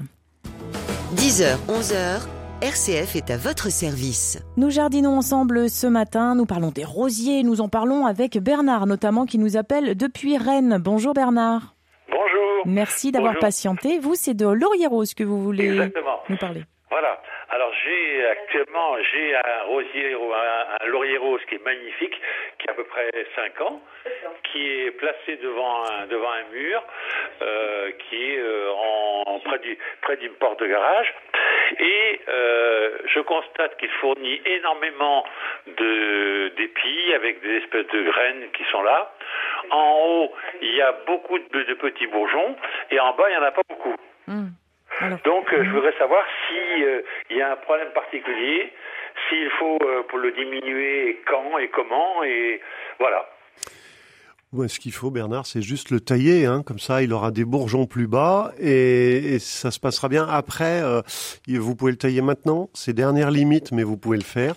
[1.14, 2.22] 10h, 11h,
[2.62, 4.38] RCF est à votre service.
[4.56, 9.26] Nous jardinons ensemble ce matin, nous parlons des rosiers, nous en parlons avec Bernard notamment
[9.26, 10.78] qui nous appelle depuis Rennes.
[10.78, 11.74] Bonjour Bernard.
[12.08, 12.62] Bonjour.
[12.66, 13.98] Merci d'avoir patienté.
[13.98, 16.20] Vous, c'est de laurier rose que vous voulez Exactement.
[16.28, 16.62] nous parler.
[16.88, 17.18] Voilà.
[17.52, 22.18] Alors j'ai actuellement j'ai un rosier, un, un laurier rose qui est magnifique,
[22.58, 23.82] qui a à peu près 5 ans,
[24.44, 26.82] qui est placé devant un, devant un mur,
[27.42, 28.70] euh, qui est euh,
[29.26, 31.14] en, près du près d'une porte de garage,
[31.78, 35.22] et euh, je constate qu'il fournit énormément
[35.66, 39.12] de d'épis avec des espèces de graines qui sont là.
[39.68, 40.32] En haut,
[40.62, 42.56] il y a beaucoup de, de petits bourgeons,
[42.90, 43.96] et en bas, il n'y en a pas beaucoup.
[45.24, 48.72] Donc, euh, je voudrais savoir si euh, il y a un problème particulier,
[49.28, 52.60] s'il faut euh, pour le diminuer, et quand et comment, et
[52.98, 53.28] voilà.
[54.52, 56.44] Ouais, ce qu'il faut, Bernard, c'est juste le tailler.
[56.44, 56.62] Hein.
[56.66, 60.26] Comme ça, il aura des bourgeons plus bas et, et ça se passera bien.
[60.28, 61.00] Après, euh,
[61.48, 62.68] vous pouvez le tailler maintenant.
[62.74, 64.54] C'est dernière limite, mais vous pouvez le faire.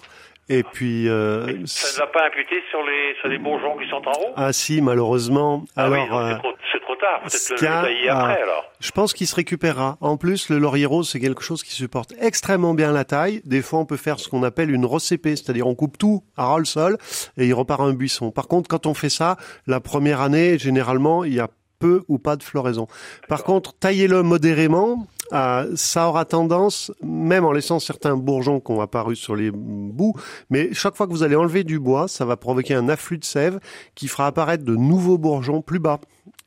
[0.49, 1.07] Et puis.
[1.07, 4.33] Euh, ça ne va pas imputer sur les, sur les bourgeons qui sont en haut?
[4.35, 5.63] Ah, si, malheureusement.
[5.77, 7.21] Ah alors, oui, donc c'est trop, c'est trop tard.
[7.21, 8.63] Peut-être ce le, qu'il y a- le tailler après alors.
[8.79, 9.97] Je pense qu'il se récupérera.
[10.01, 13.41] En plus, le laurier rose, c'est quelque chose qui supporte extrêmement bien la taille.
[13.45, 16.45] Des fois, on peut faire ce qu'on appelle une recépée, c'est-à-dire on coupe tout à
[16.47, 16.97] ras le sol
[17.37, 18.31] et il repart un buisson.
[18.31, 19.37] Par contre, quand on fait ça,
[19.67, 21.49] la première année, généralement, il y a
[21.79, 22.87] peu ou pas de floraison.
[23.27, 25.07] Par contre, taillez-le modérément.
[25.33, 30.13] Euh, ça aura tendance, même en laissant certains bourgeons qui ont apparu sur les bouts,
[30.49, 33.23] mais chaque fois que vous allez enlever du bois, ça va provoquer un afflux de
[33.25, 33.59] sève
[33.95, 35.99] qui fera apparaître de nouveaux bourgeons plus bas.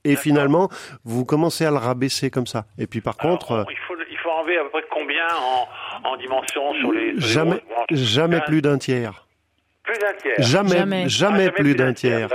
[0.05, 0.68] Et finalement,
[1.05, 2.64] vous commencez à le rabaisser comme ça.
[2.79, 5.26] Et puis par contre, euh, Il faut, il faut enlever à peu près combien
[6.05, 7.11] en, en dimension sur les.
[7.11, 9.28] sur les jamais, branches jamais plus d'un tiers.
[9.89, 10.34] Plus d'un tiers.
[10.47, 12.28] Jamais, jamais, Ah, plus d'un tiers.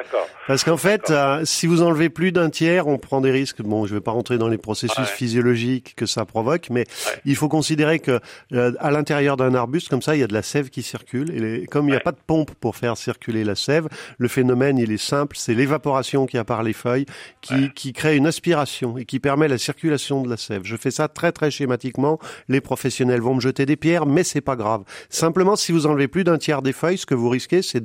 [0.47, 3.61] Parce qu'en fait, euh, si vous enlevez plus d'un tiers, on prend des risques.
[3.61, 5.05] Bon, je vais pas rentrer dans les processus Ouais.
[5.05, 6.85] physiologiques que ça provoque, mais
[7.25, 8.19] il faut considérer que
[8.53, 11.29] euh, à l'intérieur d'un arbuste comme ça, il y a de la sève qui circule.
[11.31, 13.87] Et les- comme il n'y a pas de pompe pour faire circuler la sève,
[14.17, 17.05] le phénomène il est simple, c'est l'évaporation qui a par les feuilles,
[17.41, 20.61] qui, qui crée une aspiration et qui permet la circulation de la sève.
[20.63, 22.17] Je fais ça très très schématiquement.
[22.49, 24.83] Les professionnels vont me jeter des pierres, mais c'est pas grave.
[25.09, 27.83] Simplement, si vous enlevez plus d'un tiers des feuilles, ce que vous risquez, c'est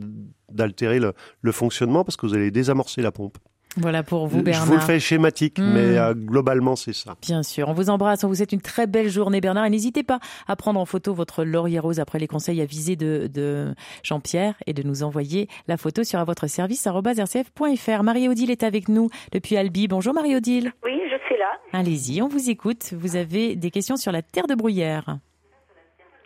[0.51, 3.39] d'altérer le, le fonctionnement parce que vous allez désamorcer la pompe.
[3.77, 4.65] Voilà pour vous, Bernard.
[4.65, 5.73] Je vous le fais schématique, Hmm.
[5.75, 7.15] mais euh, globalement, c'est ça.
[7.23, 10.03] Bien sûr, on vous embrasse, on vous souhaite une très belle journée Bernard et n'hésitez
[10.03, 14.55] pas à prendre en photo votre laurier rose après les conseils avisés de, de Jean-Pierre
[14.67, 18.03] et de nous envoyer la photo sur à votre service rcf.fr.
[18.03, 19.87] Marie-Odile est avec nous depuis Albi.
[19.87, 20.73] Bonjour Marie-Odile.
[20.85, 21.79] Oui, je suis là.
[21.79, 22.95] Allez-y, on vous écoute.
[22.99, 25.19] Vous avez des questions sur la terre de bruyère.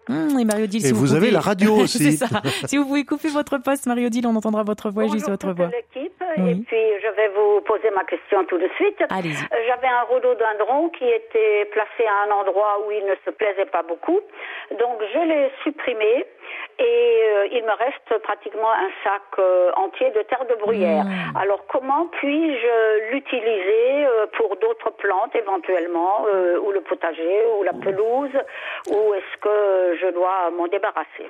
[0.08, 1.98] Hum, et Marie-Odile, Et si vous pouvez- avez la radio aussi.
[2.12, 2.26] C'est ça.
[2.66, 5.66] Si vous pouvez couper votre poste, Marie-Odile, on entendra votre voix et juste votre voix.
[5.68, 6.50] l'équipe Oui.
[6.50, 9.00] et puis je vais vous poser ma question tout de suite.
[9.00, 9.06] Euh,
[9.68, 13.82] J'avais un rhododendron qui était placé à un endroit où il ne se plaisait pas
[13.82, 14.20] beaucoup,
[14.78, 16.24] donc je l'ai supprimé
[16.82, 21.04] et euh, il me reste pratiquement un sac euh, entier de terre de bruyère.
[21.04, 21.36] Hmm.
[21.36, 26.24] Alors comment puis-je l'utiliser euh, pour d'autres plantes éventuellement,
[26.64, 28.36] ou le potager, ou la pelouse,
[28.90, 31.28] ou est-ce que je dois m'en débarrasser?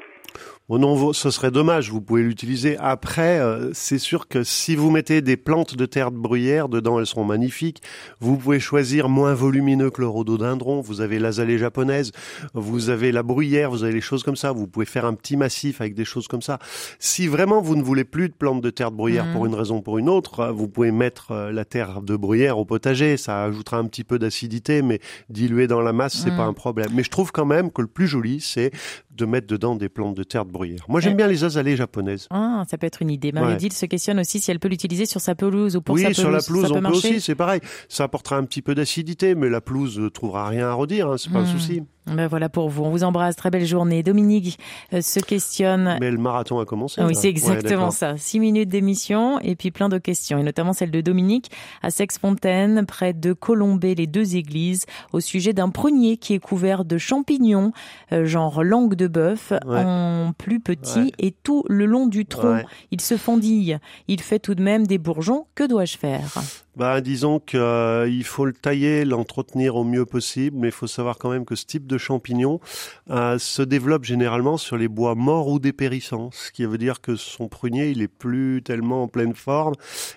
[0.74, 1.90] Au ce serait dommage.
[1.90, 3.38] Vous pouvez l'utiliser après.
[3.38, 7.04] euh, c'est sûr que si vous mettez des plantes de terre de bruyère dedans, elles
[7.06, 7.82] seront magnifiques.
[8.20, 10.80] Vous pouvez choisir moins volumineux que le rhododendron.
[10.80, 12.12] Vous avez l'azalée japonaise,
[12.54, 14.52] vous avez la bruyère, vous avez les choses comme ça.
[14.52, 16.58] Vous pouvez faire un petit massif avec des choses comme ça.
[16.98, 19.32] Si vraiment vous ne voulez plus de plantes de terre de bruyère Mhm.
[19.34, 22.16] pour une raison ou pour une autre, euh, vous pouvez mettre euh, la terre de
[22.16, 23.18] bruyère au potager.
[23.18, 26.36] Ça ajoutera un petit peu d'acidité, mais dilué dans la masse, c'est Mhm.
[26.38, 26.88] pas un problème.
[26.94, 28.70] Mais je trouve quand même que le plus joli, c'est
[29.14, 30.61] de mettre dedans des plantes de terre de bruyère.
[30.88, 32.26] Moi, j'aime Euh, bien les azalées japonaises.
[32.30, 33.32] Ah, ça peut être une idée.
[33.32, 36.08] Marie-Odile se questionne aussi si elle peut l'utiliser sur sa pelouse ou pour oui, sa
[36.08, 36.18] pelouse.
[36.20, 37.60] sur la pelouse, ça on peut aussi, c'est pareil.
[37.88, 41.16] Ça apportera un petit peu d'acidité, mais la pelouse ne trouvera rien à redire, hein,
[41.18, 41.46] c'est pas un Hmm.
[41.58, 41.82] souci.
[42.06, 42.82] Ben voilà pour vous.
[42.82, 43.36] On vous embrasse.
[43.36, 44.02] Très belle journée.
[44.02, 44.58] Dominique
[44.92, 45.96] euh, se questionne.
[46.00, 47.00] Mais le marathon a commencé.
[47.00, 48.16] Ah oui, c'est exactement ça.
[48.16, 51.50] Six minutes d'émission et puis plein de questions, et notamment celle de Dominique
[51.82, 56.84] à Sex-Fontaine, près de Colombay, les deux églises, au sujet d'un prunier qui est couvert
[56.84, 57.72] de champignons,
[58.12, 59.84] euh, genre langue de bœuf, Ouais.
[59.84, 61.12] en plus petit, Ouais.
[61.18, 63.78] et tout le long du tronc, il se fendille.
[64.08, 65.46] Il fait tout de même des bourgeons.
[65.54, 66.20] Que dois-je faire?
[66.74, 71.28] Bah, disons qu'il faut le tailler, l'entretenir au mieux possible, mais il faut savoir quand
[71.28, 72.60] même que ce type de champignon
[73.10, 77.14] euh, se développe généralement sur les bois morts ou dépérissants, ce qui veut dire que
[77.14, 79.74] son prunier, il est plus tellement en pleine forme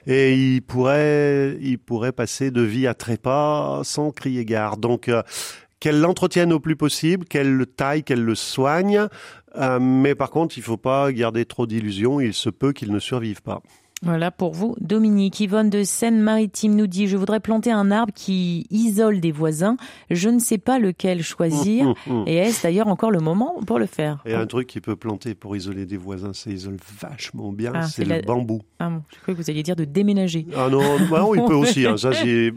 [0.08, 4.78] et il pourrait, il pourrait passer de vie à trépas sans crier gare.
[4.78, 5.24] Donc, euh,
[5.82, 9.08] qu'elle l'entretienne au plus possible, qu'elle le taille, qu'elle le soigne,
[9.58, 13.00] euh, mais par contre, il faut pas garder trop d'illusions, il se peut qu'il ne
[13.00, 13.62] survive pas.
[14.06, 15.40] Voilà pour vous, Dominique.
[15.40, 19.78] Yvonne de Seine-Maritime nous dit, je voudrais planter un arbre qui isole des voisins.
[20.12, 21.94] Je ne sais pas lequel choisir.
[22.28, 24.22] Et est-ce d'ailleurs encore le moment pour le faire?
[24.28, 27.72] Il a un truc qui peut planter pour isoler des voisins, ça isole vachement bien,
[27.74, 28.62] Ah, c'est le la- bambou.
[28.80, 30.46] Ah bon, je croyais que vous alliez dire de déménager.
[30.56, 31.88] Ah non, bah non, il peut aussi.
[31.88, 32.12] hein, ça,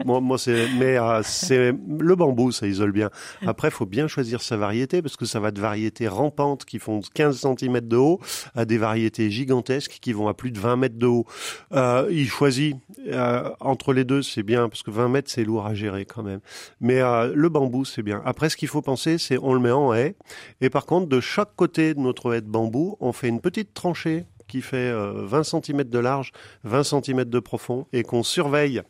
[0.05, 3.09] moi, moi c'est mais euh, c'est le bambou, ça isole bien.
[3.45, 7.01] Après, faut bien choisir sa variété parce que ça va de variétés rampantes qui font
[7.15, 8.19] 15 cm de haut
[8.55, 11.25] à des variétés gigantesques qui vont à plus de 20 mètres de haut.
[11.73, 12.75] Euh, il choisit
[13.07, 16.23] euh, entre les deux, c'est bien parce que 20 mètres c'est lourd à gérer quand
[16.23, 16.39] même.
[16.81, 18.21] Mais euh, le bambou, c'est bien.
[18.25, 20.15] Après, ce qu'il faut penser, c'est on le met en haie
[20.61, 23.73] et par contre, de chaque côté de notre haie de bambou, on fait une petite
[23.73, 26.31] tranchée qui fait euh, 20 cm de large,
[26.63, 28.81] 20 cm de profond, et qu'on surveille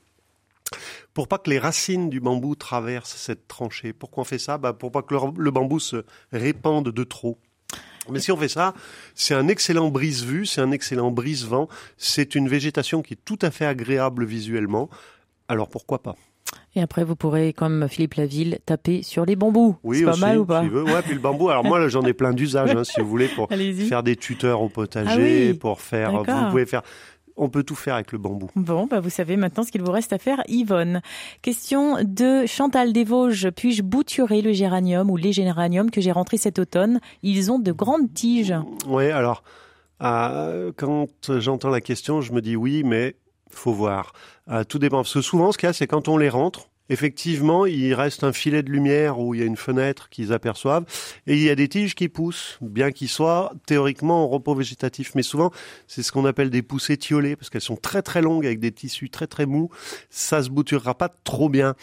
[1.14, 3.92] pour pas que les racines du bambou traversent cette tranchée.
[3.92, 4.58] Pourquoi on fait ça?
[4.58, 7.38] Bah, Pour pas que le bambou se répande de trop.
[8.12, 8.74] Mais si on fait ça,
[9.14, 13.52] c'est un excellent brise-vue, c'est un excellent brise-vent, c'est une végétation qui est tout à
[13.52, 14.90] fait agréable visuellement.
[15.48, 16.16] Alors pourquoi pas?
[16.76, 19.76] Et après, vous pourrez, comme Philippe Laville, taper sur les bambous.
[19.84, 20.84] Oui, c'est pas aussi, mal ou pas si veux.
[20.84, 21.50] Ouais, puis le bambou.
[21.50, 23.50] Alors moi, j'en ai plein d'usages, hein, si vous voulez, pour
[23.90, 26.12] faire des tuteurs au potager, Ah oui, pour faire.
[26.24, 26.84] Vous pouvez faire.
[27.42, 28.50] On peut tout faire avec le bambou.
[28.58, 31.02] Bon, bah vous savez maintenant ce qu'il vous reste à faire, Yvonne.
[31.42, 33.50] Question de Chantal des Vosges.
[33.52, 37.00] Puis-je bouturer le géranium ou les géraniums que j'ai rentrés cet automne?
[37.24, 38.56] Ils ont de grandes tiges.
[38.88, 39.44] Oui, alors,
[40.04, 41.08] euh, quand
[41.40, 43.16] j'entends la question, je me dis oui, mais
[43.50, 44.12] faut voir.
[44.50, 44.98] Euh, tout dépend.
[44.98, 48.24] Parce que souvent, ce qu'il y a, c'est quand on les rentre, effectivement, il reste
[48.24, 50.86] un filet de lumière où il y a une fenêtre qu'ils aperçoivent,
[51.28, 55.14] et il y a des tiges qui poussent, bien qu'ils soient théoriquement en repos végétatif.
[55.16, 55.52] Mais souvent,
[55.88, 58.72] c'est ce qu'on appelle des pousses étiolées, parce qu'elles sont très très longues, avec des
[58.72, 59.70] tissus très très mous.
[60.10, 61.76] Ça se bouturera pas trop bien.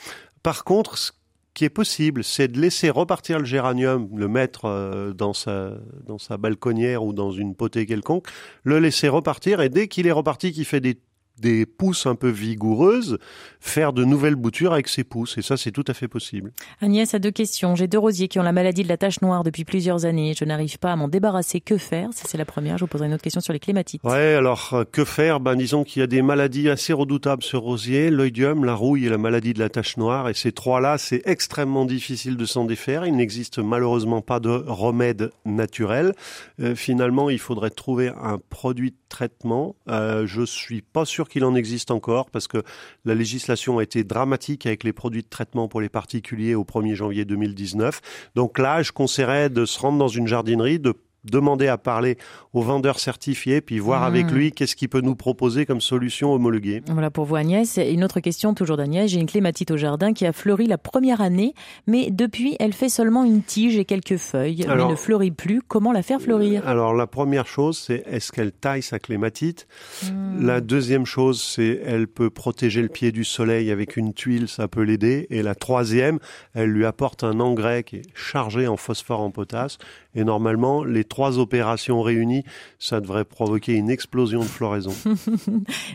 [0.43, 1.13] Par contre, ce
[1.55, 5.73] qui est possible, c'est de laisser repartir le géranium, le mettre euh, dans sa
[6.05, 8.27] dans sa balconnière ou dans une potée quelconque,
[8.63, 10.99] le laisser repartir et dès qu'il est reparti, qu'il fait des
[11.39, 13.19] des pousses un peu vigoureuses,
[13.61, 15.39] faire de nouvelles boutures avec ses pousses.
[15.39, 16.53] Et ça, c'est tout à fait possible.
[16.81, 17.75] Agnès a deux questions.
[17.75, 20.35] J'ai deux rosiers qui ont la maladie de la tache noire depuis plusieurs années.
[20.37, 21.61] Je n'arrive pas à m'en débarrasser.
[21.61, 22.11] Que faire?
[22.13, 22.79] Ça, c'est la première.
[22.79, 24.03] Je vous poserai une autre question sur les clématites.
[24.05, 25.41] Ouais, alors euh, que faire?
[25.41, 29.09] Ben disons qu'il y a des maladies assez redoutables sur rosier, l'oïdium, la rouille et
[29.09, 30.29] la maladie de la tache noire.
[30.29, 33.07] Et ces trois-là, c'est extrêmement difficile de s'en défaire.
[33.07, 36.15] Il n'existe malheureusement pas de remède naturel.
[36.61, 39.77] Euh, finalement, il faudrait trouver un produit traitement.
[39.89, 42.63] Euh, je suis pas sûr qu'il en existe encore parce que
[43.05, 46.95] la législation a été dramatique avec les produits de traitement pour les particuliers au 1er
[46.95, 48.01] janvier 2019.
[48.35, 50.95] Donc là, je conseillerais de se rendre dans une jardinerie, de
[51.31, 52.17] demander à parler
[52.53, 54.05] au vendeur certifié, puis voir Mmh.
[54.07, 56.83] avec lui qu'est-ce qu'il peut nous proposer comme solution homologuée.
[56.89, 57.79] Voilà pour vous Agnès.
[57.79, 59.11] Et une autre question toujours d'Agnès.
[59.11, 61.55] J'ai une clématite au jardin qui a fleuri la première année,
[61.87, 65.61] mais depuis elle fait seulement une tige et quelques feuilles, Alors- mais ne fleurit plus.
[65.67, 66.67] Comment la faire fleurir?
[66.67, 69.67] Alors la première chose, c'est est-ce qu'elle taille sa clématite?
[70.05, 70.45] Hmm.
[70.47, 74.69] La deuxième chose, c'est elle peut protéger le pied du soleil avec une tuile, ça
[74.69, 75.27] peut l'aider.
[75.31, 76.19] Et la troisième,
[76.55, 79.79] elle lui apporte un engrais qui est chargé en phosphore, en potasse.
[80.15, 82.45] Et normalement, les trois opérations réunies,
[82.79, 84.95] ça devrait provoquer une explosion de floraison.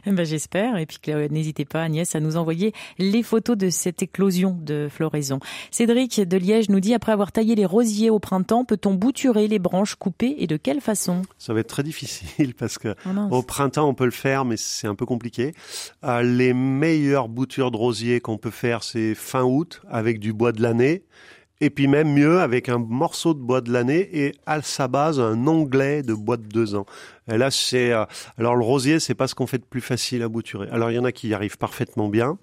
[0.06, 0.78] Eh ben, J'espère.
[0.78, 4.88] Et puis que, n'hésitez pas Agnès à nous envoyer les photos de cette éclosion de
[4.90, 5.40] floraison.
[5.72, 9.60] Cédric de Liège nous dit après avoir taillé les rosiers au printemps, peut-on bouturer les
[9.60, 11.22] branches coupées et de quelle façon?
[11.38, 14.58] Ça va être très difficile parce que Oh au printemps on peut le faire, mais
[14.58, 15.54] c'est un peu compliqué.
[16.04, 20.52] Euh, les meilleures boutures de rosier qu'on peut faire, c'est fin août avec du bois
[20.52, 21.04] de l'année.
[21.62, 25.20] Et puis même mieux avec un morceau de bois de l'année et à sa base
[25.20, 26.86] un onglet de bois de deux ans.
[27.32, 28.04] Et là c'est euh,
[28.38, 30.68] alors le rosier c'est pas ce qu'on fait de plus facile à bouturer.
[30.72, 32.38] Alors il y en a qui y arrivent parfaitement bien.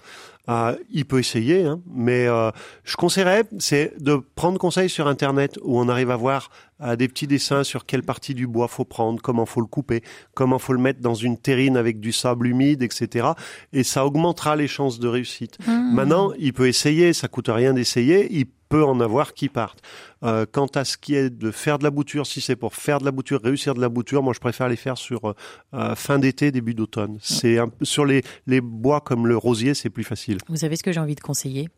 [0.48, 2.50] Euh, il peut essayer, hein, mais euh,
[2.84, 6.50] je conseillerais c'est de prendre conseil sur internet où on arrive à voir
[6.80, 10.02] euh, des petits dessins sur quelle partie du bois faut prendre, comment faut le couper,
[10.32, 13.28] comment faut le mettre dans une terrine avec du sable humide, etc.
[13.74, 15.58] Et ça augmentera les chances de réussite.
[15.66, 15.94] Mmh.
[15.94, 18.28] Maintenant, il peut essayer, ça coûte rien d'essayer.
[18.30, 19.82] Il peut en avoir qui partent.
[20.22, 22.98] Euh, quant à ce qui est de faire de la bouture, si c'est pour faire
[22.98, 25.34] de la bouture, réussir de la bouture, moi je préfère les faire sur
[25.74, 27.18] euh, fin d'été, début d'automne.
[27.20, 30.38] C'est un sur les, les bois comme le rosier, c'est plus facile.
[30.48, 31.68] Vous savez ce que j'ai envie de conseiller?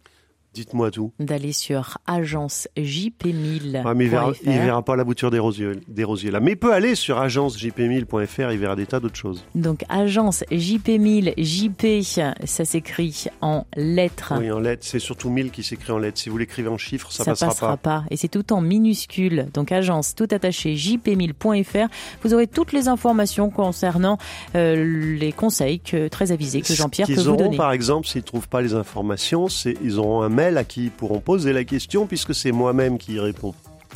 [0.52, 1.12] Dites-moi tout.
[1.20, 3.82] D'aller sur agence JP1000.
[3.84, 6.40] Ah, mais il verra, il verra pas la bouture des rosiers, des rosiers là.
[6.40, 9.44] Mais il peut aller sur agencejp1000.fr, il verra des tas d'autres choses.
[9.54, 12.02] Donc agence JP1000, JP,
[12.44, 14.34] ça s'écrit en lettres.
[14.38, 16.18] Oui, en lettres, c'est surtout 1000 qui s'écrit en lettres.
[16.18, 18.04] Si vous l'écrivez en chiffres, ça, ça passera, passera pas.
[18.10, 19.46] Et c'est tout en minuscule.
[19.54, 21.88] Donc agence tout attaché jp1000.fr.
[22.22, 24.18] Vous aurez toutes les informations concernant
[24.56, 27.56] euh, les conseils que, très avisés que Jean-Pierre peut vous auront, donner.
[27.56, 30.84] par exemple, s'ils ne trouvent pas les informations, c'est ils auront un mail à qui
[30.84, 33.54] ils pourront poser la question puisque c'est moi-même qui y réponds.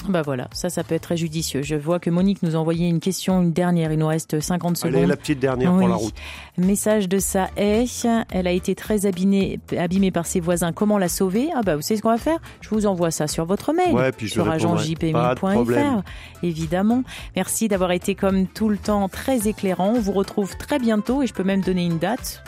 [0.09, 1.63] Bah voilà, ça, ça peut être très judicieux.
[1.63, 3.91] Je vois que Monique nous a envoyé une question, une dernière.
[3.93, 4.97] Il nous reste 50 secondes.
[4.97, 5.79] Allez, la petite dernière Oui.
[5.79, 6.15] pour la route.
[6.59, 7.85] Message de sa haie.
[8.31, 10.73] Elle a été très abîmée, abîmée par ses voisins.
[10.73, 11.49] Comment la sauver?
[11.55, 12.39] Ah bah vous savez ce qu'on va faire?
[12.61, 13.95] Je vous envoie ça sur votre mail.
[13.95, 14.95] Ouais, puis je sur répondrai.
[14.97, 15.53] Pas de agencejp1000.fr.
[15.53, 16.03] problème.
[16.43, 17.03] Évidemment.
[17.37, 19.93] Merci d'avoir été comme tout le temps très éclairant.
[19.97, 22.43] On vous retrouve très bientôt et je peux même donner une date.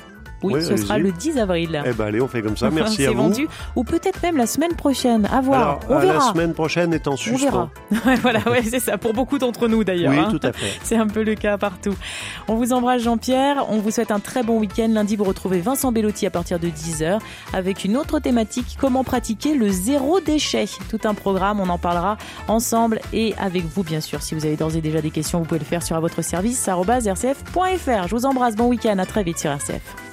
[0.55, 1.83] Oui, ce sera le 10 avril.
[1.87, 2.71] Eh ben allez, on fait comme ça.
[2.73, 3.17] Merci à vous.
[3.17, 3.49] vendu.
[3.77, 5.27] Ou peut-être même la semaine prochaine.
[5.33, 5.61] À voir.
[5.61, 6.15] Alors, on euh, verra.
[6.27, 7.39] la semaine prochaine est en On suspens.
[7.45, 7.71] verra.
[8.07, 8.99] Ouais, voilà, ouais, c'est ça.
[8.99, 10.13] Pour beaucoup d'entre nous d'ailleurs.
[10.13, 10.29] Oui, hein.
[10.31, 10.67] tout à fait.
[10.83, 11.95] C'est un peu le cas partout.
[12.49, 13.65] On vous embrasse Jean-Pierre.
[13.69, 14.89] On vous souhaite un très bon week-end.
[14.91, 17.19] Lundi, vous retrouvez Vincent Bellotti à partir de 10h
[17.53, 20.67] avec une autre thématique, comment pratiquer le zéro déchet.
[20.91, 22.17] Tout un programme, on en parlera
[22.49, 24.23] ensemble et avec vous bien sûr.
[24.23, 26.23] Si vous avez d'ores et déjà des questions, vous pouvez le faire sur à votre
[26.23, 28.09] service, rcf.fr.
[28.09, 30.06] Je vous embrasse, bon week-end, à très vite sur RCF.